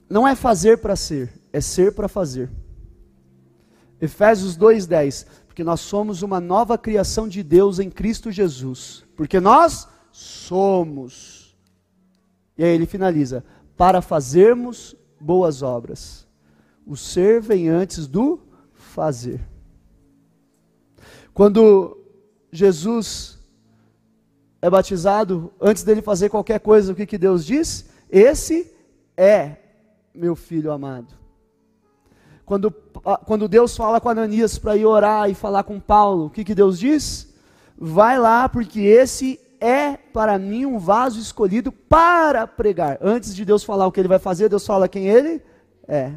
[0.08, 2.50] Não é fazer para ser, é ser para fazer.
[4.00, 9.04] Efésios 2:10 porque nós somos uma nova criação de Deus em Cristo Jesus.
[9.20, 11.54] Porque nós somos.
[12.56, 13.44] E aí ele finaliza:
[13.76, 16.26] para fazermos boas obras.
[16.86, 18.40] O ser vem antes do
[18.72, 19.46] fazer.
[21.34, 21.98] Quando
[22.50, 23.38] Jesus
[24.62, 27.90] é batizado, antes dele fazer qualquer coisa, o que, que Deus diz?
[28.08, 28.74] Esse
[29.18, 29.56] é
[30.14, 31.12] meu filho amado.
[32.46, 32.70] Quando,
[33.26, 36.54] quando Deus fala com Ananias para ir orar e falar com Paulo, o que, que
[36.54, 37.29] Deus diz?
[37.80, 42.98] Vai lá, porque esse é para mim um vaso escolhido para pregar.
[43.00, 45.42] Antes de Deus falar o que ele vai fazer, Deus fala quem ele
[45.88, 46.12] é.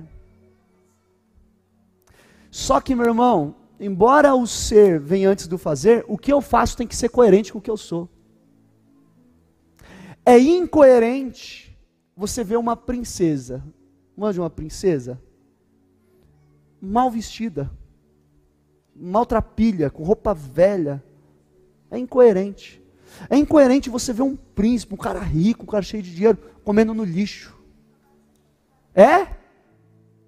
[2.51, 6.75] Só que, meu irmão, embora o ser venha antes do fazer, o que eu faço
[6.75, 8.09] tem que ser coerente com o que eu sou.
[10.25, 11.75] É incoerente
[12.15, 13.63] você ver uma princesa.
[14.15, 15.19] Manja uma princesa?
[16.83, 17.71] mal vestida,
[18.93, 21.01] maltrapilha, com roupa velha.
[21.93, 22.81] É incoerente.
[23.29, 26.91] É incoerente você ver um príncipe, um cara rico, um cara cheio de dinheiro, comendo
[26.91, 27.55] no lixo.
[28.95, 29.27] É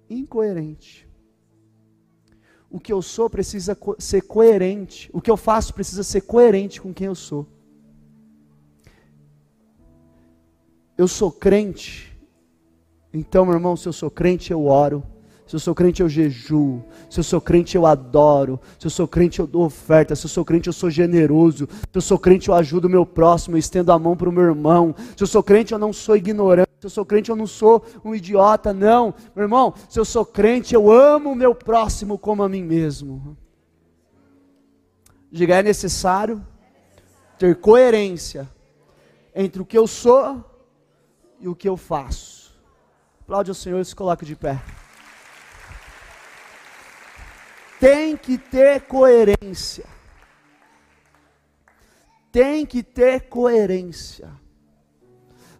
[0.08, 1.08] incoerente.
[2.70, 5.10] O que eu sou precisa ser coerente.
[5.12, 7.48] O que eu faço precisa ser coerente com quem eu sou.
[10.96, 12.16] Eu sou crente.
[13.12, 15.02] Então, meu irmão, se eu sou crente, eu oro.
[15.46, 16.84] Se eu sou crente, eu jejuo.
[17.08, 18.58] Se eu sou crente, eu adoro.
[18.78, 20.16] Se eu sou crente, eu dou oferta.
[20.16, 21.68] Se eu sou crente, eu sou generoso.
[21.70, 24.32] Se eu sou crente, eu ajudo o meu próximo, eu estendo a mão para o
[24.32, 24.92] meu irmão.
[25.16, 26.68] Se eu sou crente, eu não sou ignorante.
[26.80, 28.74] Se eu sou crente, eu não sou um idiota.
[28.74, 32.64] Não, meu irmão, se eu sou crente, eu amo o meu próximo como a mim
[32.64, 33.36] mesmo.
[35.30, 36.44] Diga, é necessário
[37.38, 38.48] ter coerência
[39.32, 40.44] entre o que eu sou
[41.38, 42.52] e o que eu faço.
[43.20, 44.60] Aplaude o Senhor e se coloque de pé.
[47.78, 49.84] Tem que ter coerência.
[52.32, 54.28] Tem que ter coerência.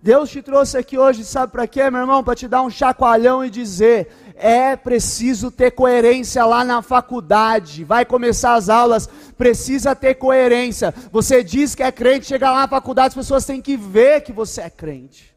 [0.03, 2.23] Deus te trouxe aqui hoje, sabe para quê, meu irmão?
[2.23, 7.83] Para te dar um chacoalhão e dizer: é preciso ter coerência lá na faculdade.
[7.83, 10.95] Vai começar as aulas, precisa ter coerência.
[11.11, 14.33] Você diz que é crente, chega lá na faculdade, as pessoas têm que ver que
[14.33, 15.35] você é crente.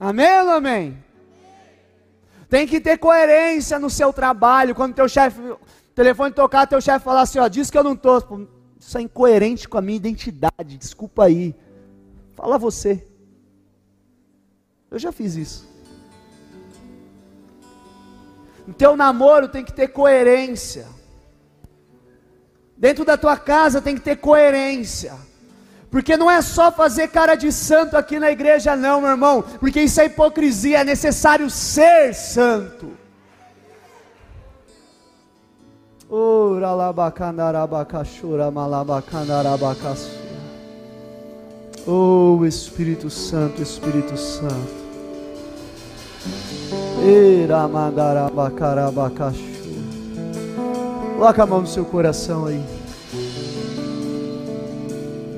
[0.00, 1.05] Amém ou amém?
[2.48, 4.74] Tem que ter coerência no seu trabalho.
[4.74, 5.40] Quando teu chefe,
[5.94, 8.48] telefone tocar, teu chefe falar assim, ó, diz que eu não estou.
[8.78, 10.78] Isso é incoerente com a minha identidade.
[10.78, 11.54] Desculpa aí.
[12.34, 13.06] Fala você.
[14.90, 15.68] Eu já fiz isso.
[18.68, 20.86] O teu namoro tem que ter coerência.
[22.76, 25.14] Dentro da tua casa tem que ter coerência.
[25.90, 29.42] Porque não é só fazer cara de santo aqui na igreja, não, meu irmão.
[29.60, 32.92] Porque isso é hipocrisia, é necessário ser santo.
[41.86, 44.86] Oh Espírito Santo, Espírito Santo.
[51.16, 52.75] Coloca a mão no seu coração aí.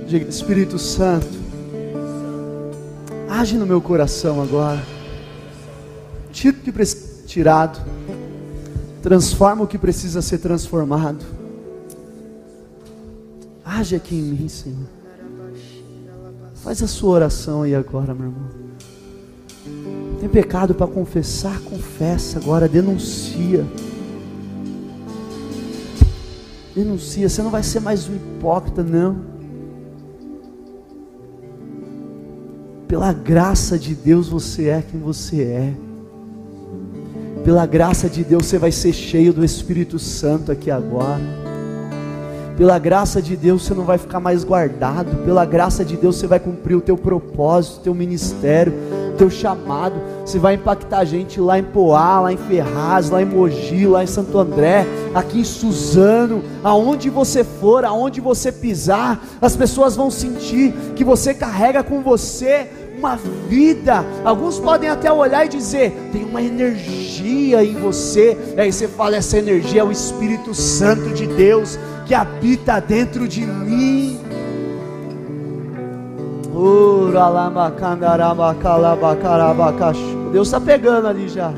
[0.09, 1.29] Diga, Espírito Santo,
[3.29, 4.83] age no meu coração agora.
[6.33, 7.79] Tira o que precisa ser tirado.
[9.03, 11.23] Transforma o que precisa ser transformado.
[13.63, 14.89] Age aqui em mim, Senhor.
[16.55, 18.49] Faz a sua oração aí agora, meu irmão.
[20.21, 23.63] Tem pecado para confessar, confessa agora, denuncia.
[26.75, 29.38] Denuncia, você não vai ser mais um hipócrita, não.
[32.89, 35.74] Pela graça de Deus você é quem você é.
[37.45, 41.20] Pela graça de Deus você vai ser cheio do Espírito Santo aqui agora.
[42.57, 45.22] Pela graça de Deus você não vai ficar mais guardado.
[45.22, 48.72] Pela graça de Deus você vai cumprir o teu propósito, o teu ministério,
[49.19, 50.01] teu chamado.
[50.25, 54.05] Você vai impactar a gente lá em Poá, lá em Ferraz, lá em Mogi, lá
[54.05, 60.11] em Santo André, aqui em Suzano, aonde você for, aonde você pisar, as pessoas vão
[60.11, 63.16] sentir que você carrega com você uma
[63.49, 64.05] vida.
[64.25, 68.37] Alguns podem até olhar e dizer: tem uma energia em você.
[68.57, 73.29] E aí você fala: essa energia é o Espírito Santo de Deus que habita dentro
[73.29, 74.28] de mim.
[80.33, 81.53] Deus está pegando ali já.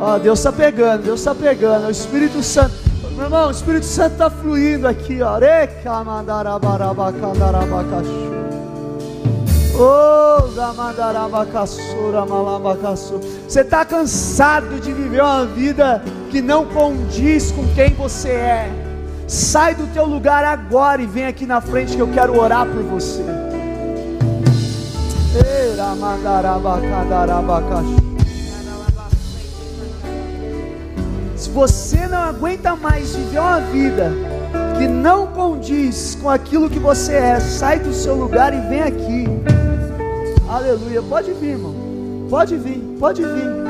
[0.00, 1.88] Oh, Deus está pegando, Deus está pegando.
[1.88, 2.72] O Espírito Santo,
[3.14, 5.38] meu irmão, o Espírito Santo está fluindo aqui, ó.
[13.46, 18.70] Você está cansado de viver uma vida que não condiz com quem você é.
[19.28, 22.82] Sai do teu lugar agora e vem aqui na frente que eu quero orar por
[22.84, 23.51] você.
[31.36, 34.12] Se você não aguenta mais viver uma vida
[34.78, 39.24] que não condiz com aquilo que você é, sai do seu lugar e vem aqui.
[40.48, 41.02] Aleluia.
[41.02, 41.74] Pode vir, irmão.
[42.30, 43.62] Pode vir, pode vir.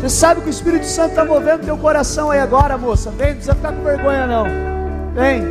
[0.00, 3.10] Você sabe que o Espírito Santo está movendo teu coração aí agora, moça.
[3.10, 4.44] Vem, não precisa ficar com vergonha, não.
[5.14, 5.42] Vem.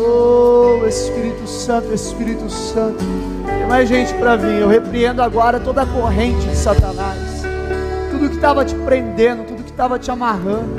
[0.00, 3.04] Oh, Espírito Santo, Espírito Santo.
[3.44, 4.60] Tem mais gente para vir.
[4.60, 7.42] Eu repreendo agora toda a corrente de Satanás.
[8.12, 10.76] Tudo que estava te prendendo, tudo que estava te amarrando.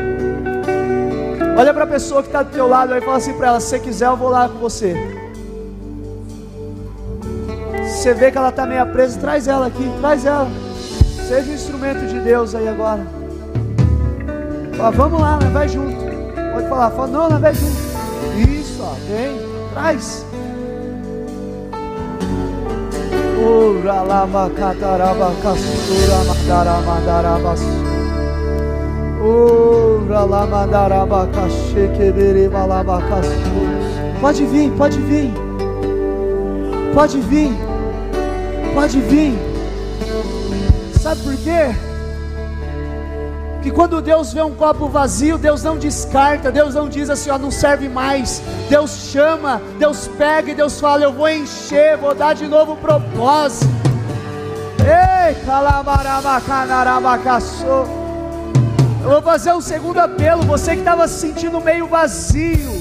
[1.58, 3.78] Olha para a pessoa que está do teu lado e fala assim para ela: se
[3.80, 4.96] quiser, eu vou lá com você.
[7.84, 10.48] Você vê que ela está meio presa, traz ela aqui, traz ela.
[11.28, 13.06] Seja um instrumento de Deus aí agora.
[14.78, 15.50] Fala, vamos lá, né?
[15.50, 16.00] vai junto.
[16.54, 17.38] Pode falar, fala, não, né?
[17.38, 17.89] vai junto.
[18.80, 19.38] Isso, ó, vem,
[19.74, 20.26] traz.
[23.42, 27.66] Ora lava cataraba casura mandaraba darabasu.
[29.22, 33.02] Ora lama daraba cachequebere balaba
[34.22, 35.34] Pode vir, pode vir.
[36.94, 37.52] Pode vir.
[38.74, 39.34] Pode vir.
[41.02, 41.89] Sabe por quê?
[43.62, 47.38] Que quando Deus vê um copo vazio, Deus não descarta, Deus não diz assim, ó,
[47.38, 48.42] não serve mais.
[48.70, 53.68] Deus chama, Deus pega e Deus fala, eu vou encher, vou dar de novo propósito.
[54.80, 57.86] Ei, calabarabacanarabacaçô.
[59.04, 62.72] Eu vou fazer um segundo apelo, você que estava se sentindo meio vazio,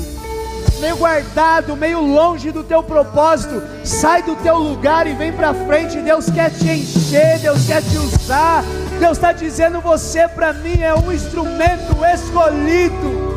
[0.80, 6.00] meio guardado, meio longe do teu propósito, sai do teu lugar e vem para frente.
[6.00, 8.64] Deus quer te encher, Deus quer te usar.
[8.98, 13.28] Deus está dizendo: você para mim é um instrumento escolhido.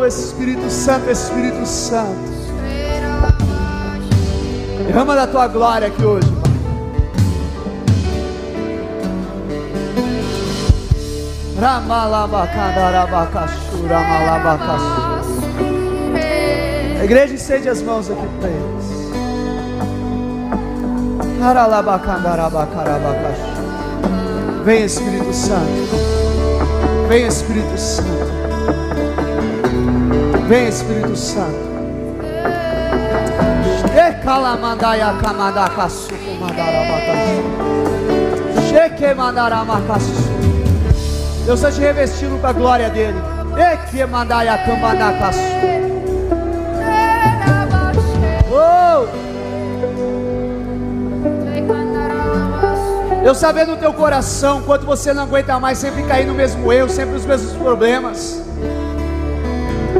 [0.00, 2.16] Oh, Espírito Santo, Espírito Santo.
[4.86, 6.52] Derrama da tua glória aqui hoje, Pai.
[16.98, 18.95] A igreja estende as mãos aqui para eles.
[24.64, 25.96] Vem Espírito Santo.
[27.08, 28.26] Vem Espírito Santo.
[30.48, 31.66] Vem Espírito Santo.
[33.96, 37.42] Ecalamandaia kamadakasu kumadarabakasu.
[38.68, 40.12] Cheque mandaramakasu.
[41.44, 43.18] Deus está te revestindo com a glória dele.
[43.56, 45.38] Eque mandaia kamadakasu.
[45.38, 45.75] Oh!
[53.26, 56.88] Eu sabendo no teu coração quanto você não aguenta mais sempre cair no mesmo erro,
[56.88, 58.40] sempre os mesmos problemas.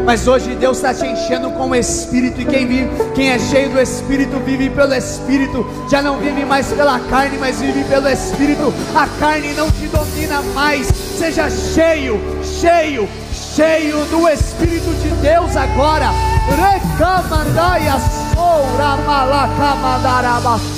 [0.04, 3.70] Mas hoje Deus está te enchendo com o Espírito, e quem vive, quem é cheio
[3.70, 8.72] do Espírito, vive pelo Espírito, já não vive mais pela carne, mas vive pelo Espírito.
[8.94, 10.86] A carne não te domina mais.
[10.86, 16.10] Seja cheio, cheio, cheio do Espírito de Deus agora.
[16.46, 20.75] Recamandai a soura malacamandarabaço.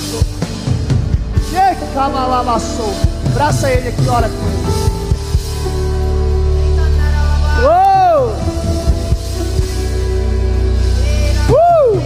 [1.86, 2.94] Camalamassou.
[3.26, 4.58] Abraça ele aqui, ora com ele.
[7.64, 8.32] Oh!
[11.52, 12.02] Uh!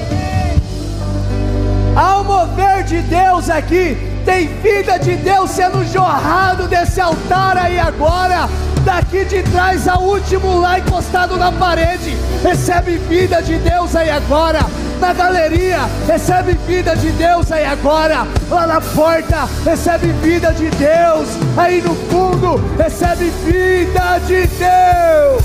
[1.96, 8.48] Ao mover de Deus aqui, tem vida de Deus sendo jorrado desse altar aí agora.
[8.84, 12.16] Daqui de trás ao último lá encostado na parede.
[12.42, 14.60] Recebe vida de Deus aí agora
[15.02, 18.24] na galeria, recebe vida de Deus aí agora.
[18.48, 21.28] Lá na porta, recebe vida de Deus.
[21.56, 25.42] Aí no fundo, recebe vida de Deus.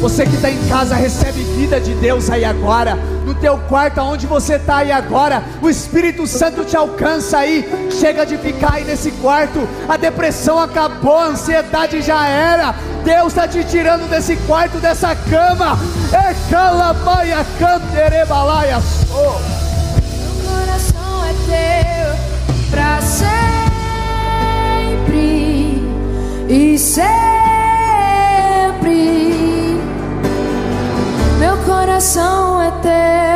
[0.00, 2.96] Você que está em casa, recebe vida de Deus aí agora.
[3.44, 7.62] Teu quarto, onde você está aí agora, o Espírito Santo te alcança aí.
[7.90, 9.68] Chega de ficar aí nesse quarto.
[9.86, 12.74] A depressão acabou, a ansiedade já era.
[13.04, 15.78] Deus está te tirando desse quarto, dessa cama.
[16.10, 18.78] É calamaia, canterebalaia.
[19.10, 22.16] Meu coração é teu
[22.70, 23.28] para sempre
[26.48, 27.44] e sempre
[31.94, 33.33] coração é teu,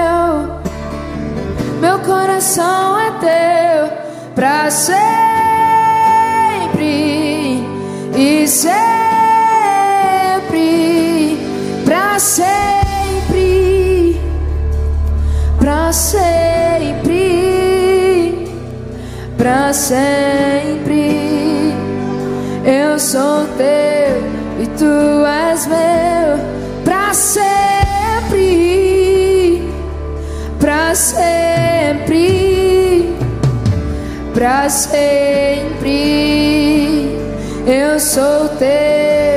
[1.80, 3.88] meu coração é teu,
[4.34, 4.98] para sempre
[8.16, 8.74] e sempre,
[11.84, 14.20] para sempre,
[15.60, 17.14] para sempre,
[19.36, 21.28] para sempre.
[22.64, 24.20] Eu sou teu
[24.60, 26.38] e tu és meu,
[26.84, 27.67] para sempre
[30.88, 32.16] para sempre,
[34.32, 35.90] para sempre.
[37.66, 39.27] Eu sou teu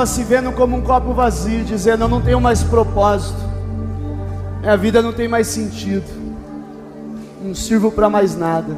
[0.00, 3.38] estava se vendo como um copo vazio, dizendo: Eu não tenho mais propósito,
[4.60, 6.06] minha vida não tem mais sentido,
[7.42, 8.74] não sirvo para mais nada.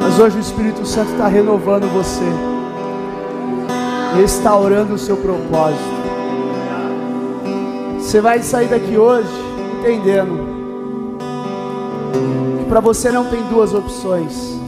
[0.00, 2.24] Mas hoje o Espírito Santo está renovando você,
[4.16, 6.02] restaurando o seu propósito.
[7.98, 9.30] Você vai sair daqui hoje
[9.78, 10.50] entendendo
[12.58, 14.60] que para você não tem duas opções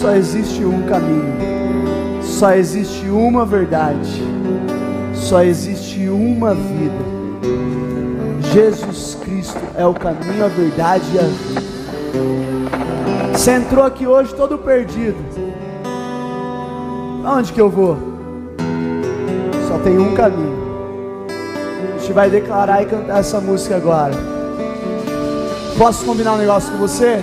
[0.00, 4.22] só existe um caminho, só existe uma verdade,
[5.14, 7.12] só existe uma vida.
[8.52, 11.62] Jesus Cristo é o caminho, a verdade e a vida.
[13.32, 15.16] Você entrou aqui hoje todo perdido.
[17.24, 17.96] Aonde que eu vou?
[19.68, 20.62] Só tem um caminho.
[21.94, 24.14] A gente vai declarar e cantar essa música agora.
[25.78, 27.22] Posso combinar um negócio com você?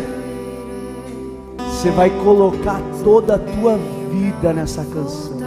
[1.79, 3.79] Você vai colocar toda a tua
[4.11, 5.37] vida nessa canção.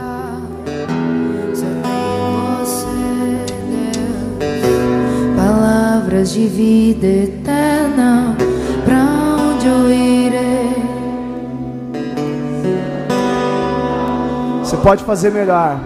[5.37, 8.35] Palavras de vida eterna.
[8.83, 9.05] Pra
[9.43, 10.73] onde eu irei?
[14.65, 15.79] Você pode fazer melhor.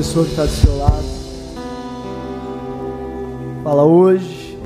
[0.00, 1.04] Pessoa que está do seu lado.
[3.62, 4.58] Fala hoje.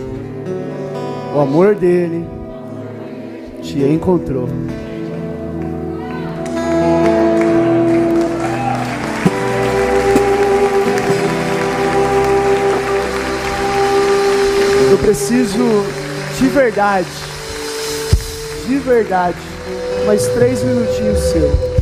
[1.34, 2.24] O amor dele
[3.60, 4.48] te encontrou.
[14.88, 15.58] Eu preciso
[16.38, 17.08] de verdade,
[18.68, 19.38] de verdade,
[20.06, 21.73] mais três minutinhos seu.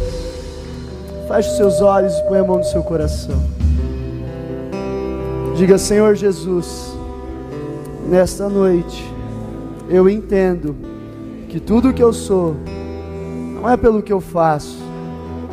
[1.33, 3.43] Feche os seus olhos e põe a mão no seu coração.
[5.57, 6.95] Diga, Senhor Jesus,
[8.07, 9.03] nesta noite
[9.89, 10.77] eu entendo
[11.49, 12.55] que tudo que eu sou
[13.55, 14.77] não é pelo que eu faço,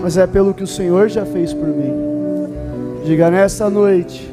[0.02, 1.94] mas é pelo que o Senhor já fez por mim.
[3.06, 4.30] Diga, nesta noite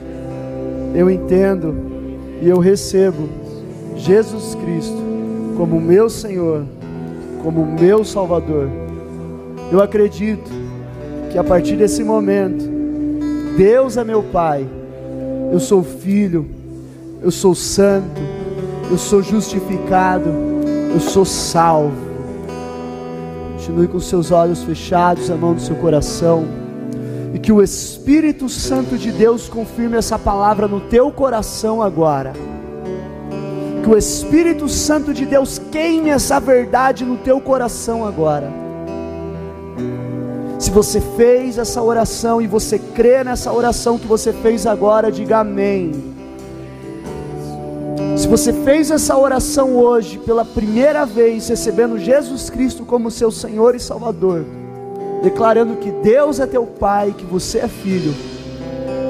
[0.96, 1.76] eu entendo
[2.42, 3.28] e eu recebo
[3.94, 4.98] Jesus Cristo
[5.56, 6.64] como meu Senhor,
[7.44, 8.68] como meu Salvador.
[9.70, 10.55] Eu acredito
[11.36, 12.64] que a partir desse momento,
[13.58, 14.66] Deus é meu Pai,
[15.52, 16.46] eu sou filho,
[17.20, 18.22] eu sou santo,
[18.90, 20.30] eu sou justificado,
[20.94, 21.92] eu sou salvo.
[23.52, 26.46] Continue com seus olhos fechados, a mão no seu coração,
[27.34, 32.32] e que o Espírito Santo de Deus confirme essa palavra no teu coração agora.
[33.84, 38.64] Que o Espírito Santo de Deus queime essa verdade no teu coração agora.
[40.76, 45.90] Você fez essa oração e você crê nessa oração que você fez agora, diga amém.
[48.14, 53.74] Se você fez essa oração hoje pela primeira vez, recebendo Jesus Cristo como seu Senhor
[53.74, 54.44] e Salvador,
[55.22, 58.14] declarando que Deus é teu pai, que você é filho.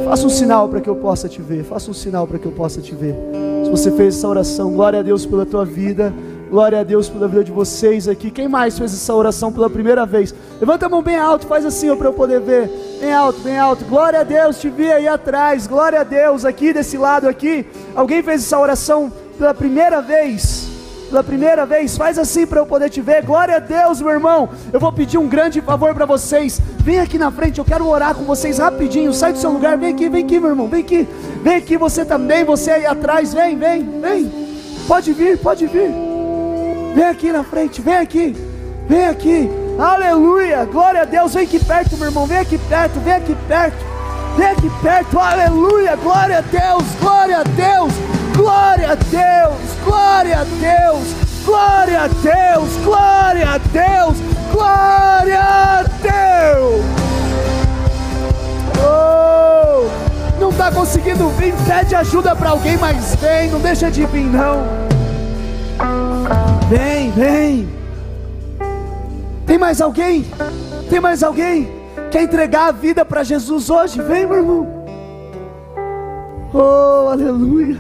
[0.04, 1.64] Faça um sinal para que eu possa te ver.
[1.64, 3.16] Faça um sinal para que eu possa te ver.
[3.64, 6.14] Se você fez essa oração, glória a Deus pela tua vida.
[6.48, 8.30] Glória a Deus pela vida de vocês aqui.
[8.30, 10.32] Quem mais fez essa oração pela primeira vez?
[10.60, 12.70] Levanta a mão bem alto, faz assim para eu poder ver.
[13.00, 13.84] Bem alto, bem alto.
[13.84, 15.66] Glória a Deus, te vi aí atrás.
[15.66, 17.66] Glória a Deus, aqui desse lado aqui.
[17.96, 20.68] Alguém fez essa oração pela primeira vez?
[21.10, 23.24] Pela primeira vez, faz assim para eu poder te ver.
[23.24, 24.48] Glória a Deus, meu irmão.
[24.72, 26.60] Eu vou pedir um grande favor para vocês.
[26.78, 29.12] Vem aqui na frente, eu quero orar com vocês rapidinho.
[29.12, 30.68] Sai do seu lugar, vem aqui, vem aqui, meu irmão.
[30.68, 31.08] Vem aqui.
[31.42, 33.34] Vem aqui você também, você aí atrás.
[33.34, 34.32] Vem, vem, vem.
[34.86, 36.05] Pode vir, pode vir.
[36.96, 38.34] Vem aqui na frente, vem aqui,
[38.88, 39.50] vem aqui.
[39.78, 41.34] Aleluia, glória a Deus.
[41.34, 42.24] Vem aqui perto, meu irmão.
[42.24, 43.76] Vem aqui perto, vem aqui perto.
[44.34, 47.92] Vem aqui perto, aleluia, glória a Deus, glória a Deus,
[48.34, 54.16] glória a Deus, glória a Deus, glória a Deus, glória a Deus,
[54.50, 56.84] glória a Deus.
[58.82, 64.24] Oh, não está conseguindo vir, pede ajuda para alguém, mas vem, não deixa de vir
[64.24, 64.95] não.
[66.68, 67.68] Vem, vem.
[69.46, 70.24] Tem mais alguém?
[70.90, 71.68] Tem mais alguém?
[72.10, 74.00] Quer entregar a vida para Jesus hoje?
[74.02, 74.76] Vem, meu irmão.
[76.52, 77.76] Oh, aleluia.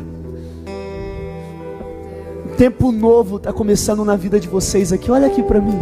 [2.44, 5.10] Um tempo novo está começando na vida de vocês aqui.
[5.10, 5.78] Olha aqui para mim.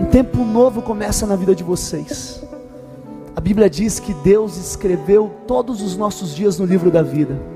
[0.00, 2.42] Um tempo novo começa na vida de vocês.
[3.34, 7.55] A Bíblia diz que Deus escreveu todos os nossos dias no livro da vida.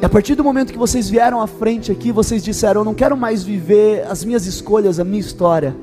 [0.00, 2.94] E a partir do momento que vocês vieram à frente aqui, vocês disseram: Eu não
[2.94, 5.74] quero mais viver as minhas escolhas, a minha história.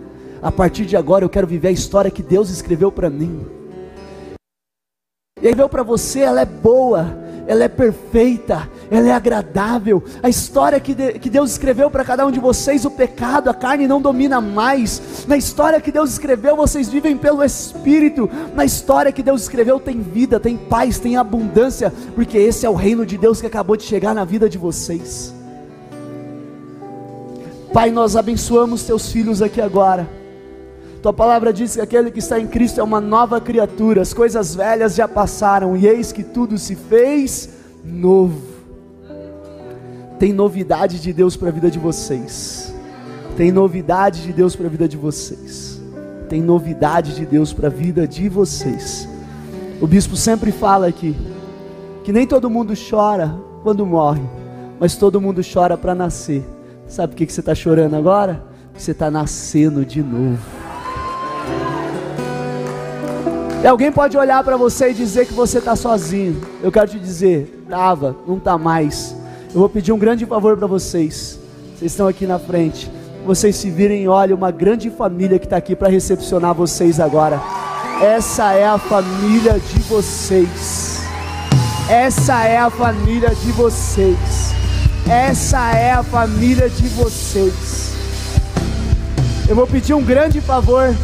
[0.42, 3.46] A partir de agora eu quero viver a história que Deus escreveu para mim.
[5.42, 7.18] E veio para você, ela é boa,
[7.52, 10.02] ela é perfeita, ela é agradável.
[10.24, 13.54] A história que, de, que Deus escreveu para cada um de vocês, o pecado, a
[13.54, 15.26] carne não domina mais.
[15.28, 18.30] Na história que Deus escreveu, vocês vivem pelo Espírito.
[18.56, 22.74] Na história que Deus escreveu, tem vida, tem paz, tem abundância, porque esse é o
[22.74, 25.36] reino de Deus que acabou de chegar na vida de vocês.
[27.74, 30.21] Pai, nós abençoamos teus filhos aqui agora.
[31.02, 34.54] Tua palavra diz que aquele que está em Cristo é uma nova criatura, as coisas
[34.54, 37.50] velhas já passaram e eis que tudo se fez
[37.84, 38.40] novo.
[40.20, 42.72] Tem novidade de Deus para a vida de vocês.
[43.36, 45.82] Tem novidade de Deus para a vida de vocês.
[46.30, 49.10] Tem novidade de Deus para a vida de vocês.
[49.82, 51.16] O bispo sempre fala aqui
[52.04, 54.22] que nem todo mundo chora quando morre,
[54.80, 56.46] mas todo mundo chora para nascer.
[56.86, 58.44] Sabe por que, que você está chorando agora?
[58.78, 60.61] Você está nascendo de novo.
[63.64, 66.42] E alguém pode olhar para você e dizer que você está sozinho.
[66.64, 69.16] Eu quero te dizer, estava, não está mais.
[69.54, 71.40] Eu vou pedir um grande favor para vocês.
[71.76, 72.92] Vocês estão aqui na frente.
[73.24, 77.40] Vocês se virem e uma grande família que está aqui para recepcionar vocês agora.
[78.02, 81.04] Essa é a família de vocês.
[81.88, 84.56] Essa é a família de vocês.
[85.08, 87.94] Essa é a família de vocês.
[89.48, 90.96] Eu vou pedir um grande favor.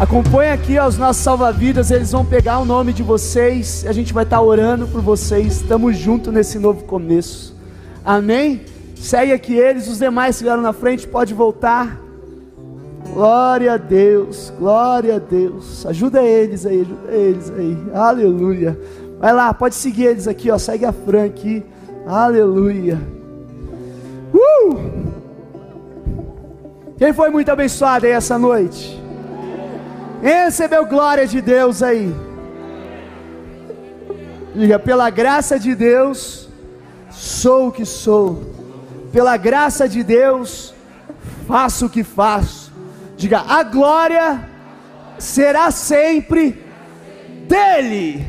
[0.00, 4.24] Acompanhe aqui os nossos salva-vidas, eles vão pegar o nome de vocês, a gente vai
[4.24, 5.60] estar orando por vocês.
[5.60, 7.54] Estamos juntos nesse novo começo.
[8.02, 8.62] Amém?
[8.96, 12.00] Segue aqui eles, os demais que vieram na frente, pode voltar.
[13.12, 15.84] Glória a Deus, glória a Deus.
[15.84, 17.78] Ajuda eles aí, ajuda eles aí.
[17.92, 18.80] Aleluia.
[19.20, 20.56] Vai lá, pode seguir eles aqui, ó.
[20.56, 21.62] Segue a Fran aqui.
[22.06, 22.98] Aleluia.
[24.32, 24.80] Uh!
[26.96, 28.98] Quem foi muito abençoado aí essa noite?
[30.22, 32.14] Recebeu glória de Deus aí.
[34.54, 36.48] Diga, pela graça de Deus,
[37.10, 38.54] sou o que sou.
[39.12, 40.74] Pela graça de Deus,
[41.46, 42.72] faço o que faço.
[43.16, 44.48] Diga, a glória
[45.18, 46.64] será sempre
[47.48, 48.26] dele.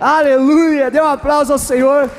[0.00, 0.90] Aleluia.
[0.90, 2.10] Dê um aplauso ao Senhor.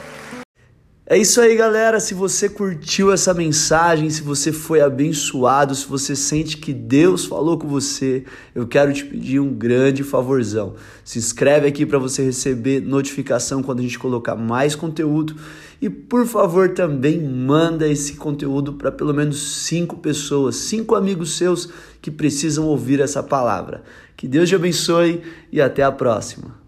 [1.05, 1.99] É isso aí, galera.
[1.99, 7.59] Se você curtiu essa mensagem, se você foi abençoado, se você sente que Deus falou
[7.59, 8.23] com você,
[8.55, 10.75] eu quero te pedir um grande favorzão.
[11.03, 15.35] Se inscreve aqui para você receber notificação quando a gente colocar mais conteúdo
[15.81, 21.67] e por favor também manda esse conteúdo para pelo menos cinco pessoas, cinco amigos seus
[22.01, 23.83] que precisam ouvir essa palavra.
[24.15, 26.62] Que Deus te abençoe e até a próxima.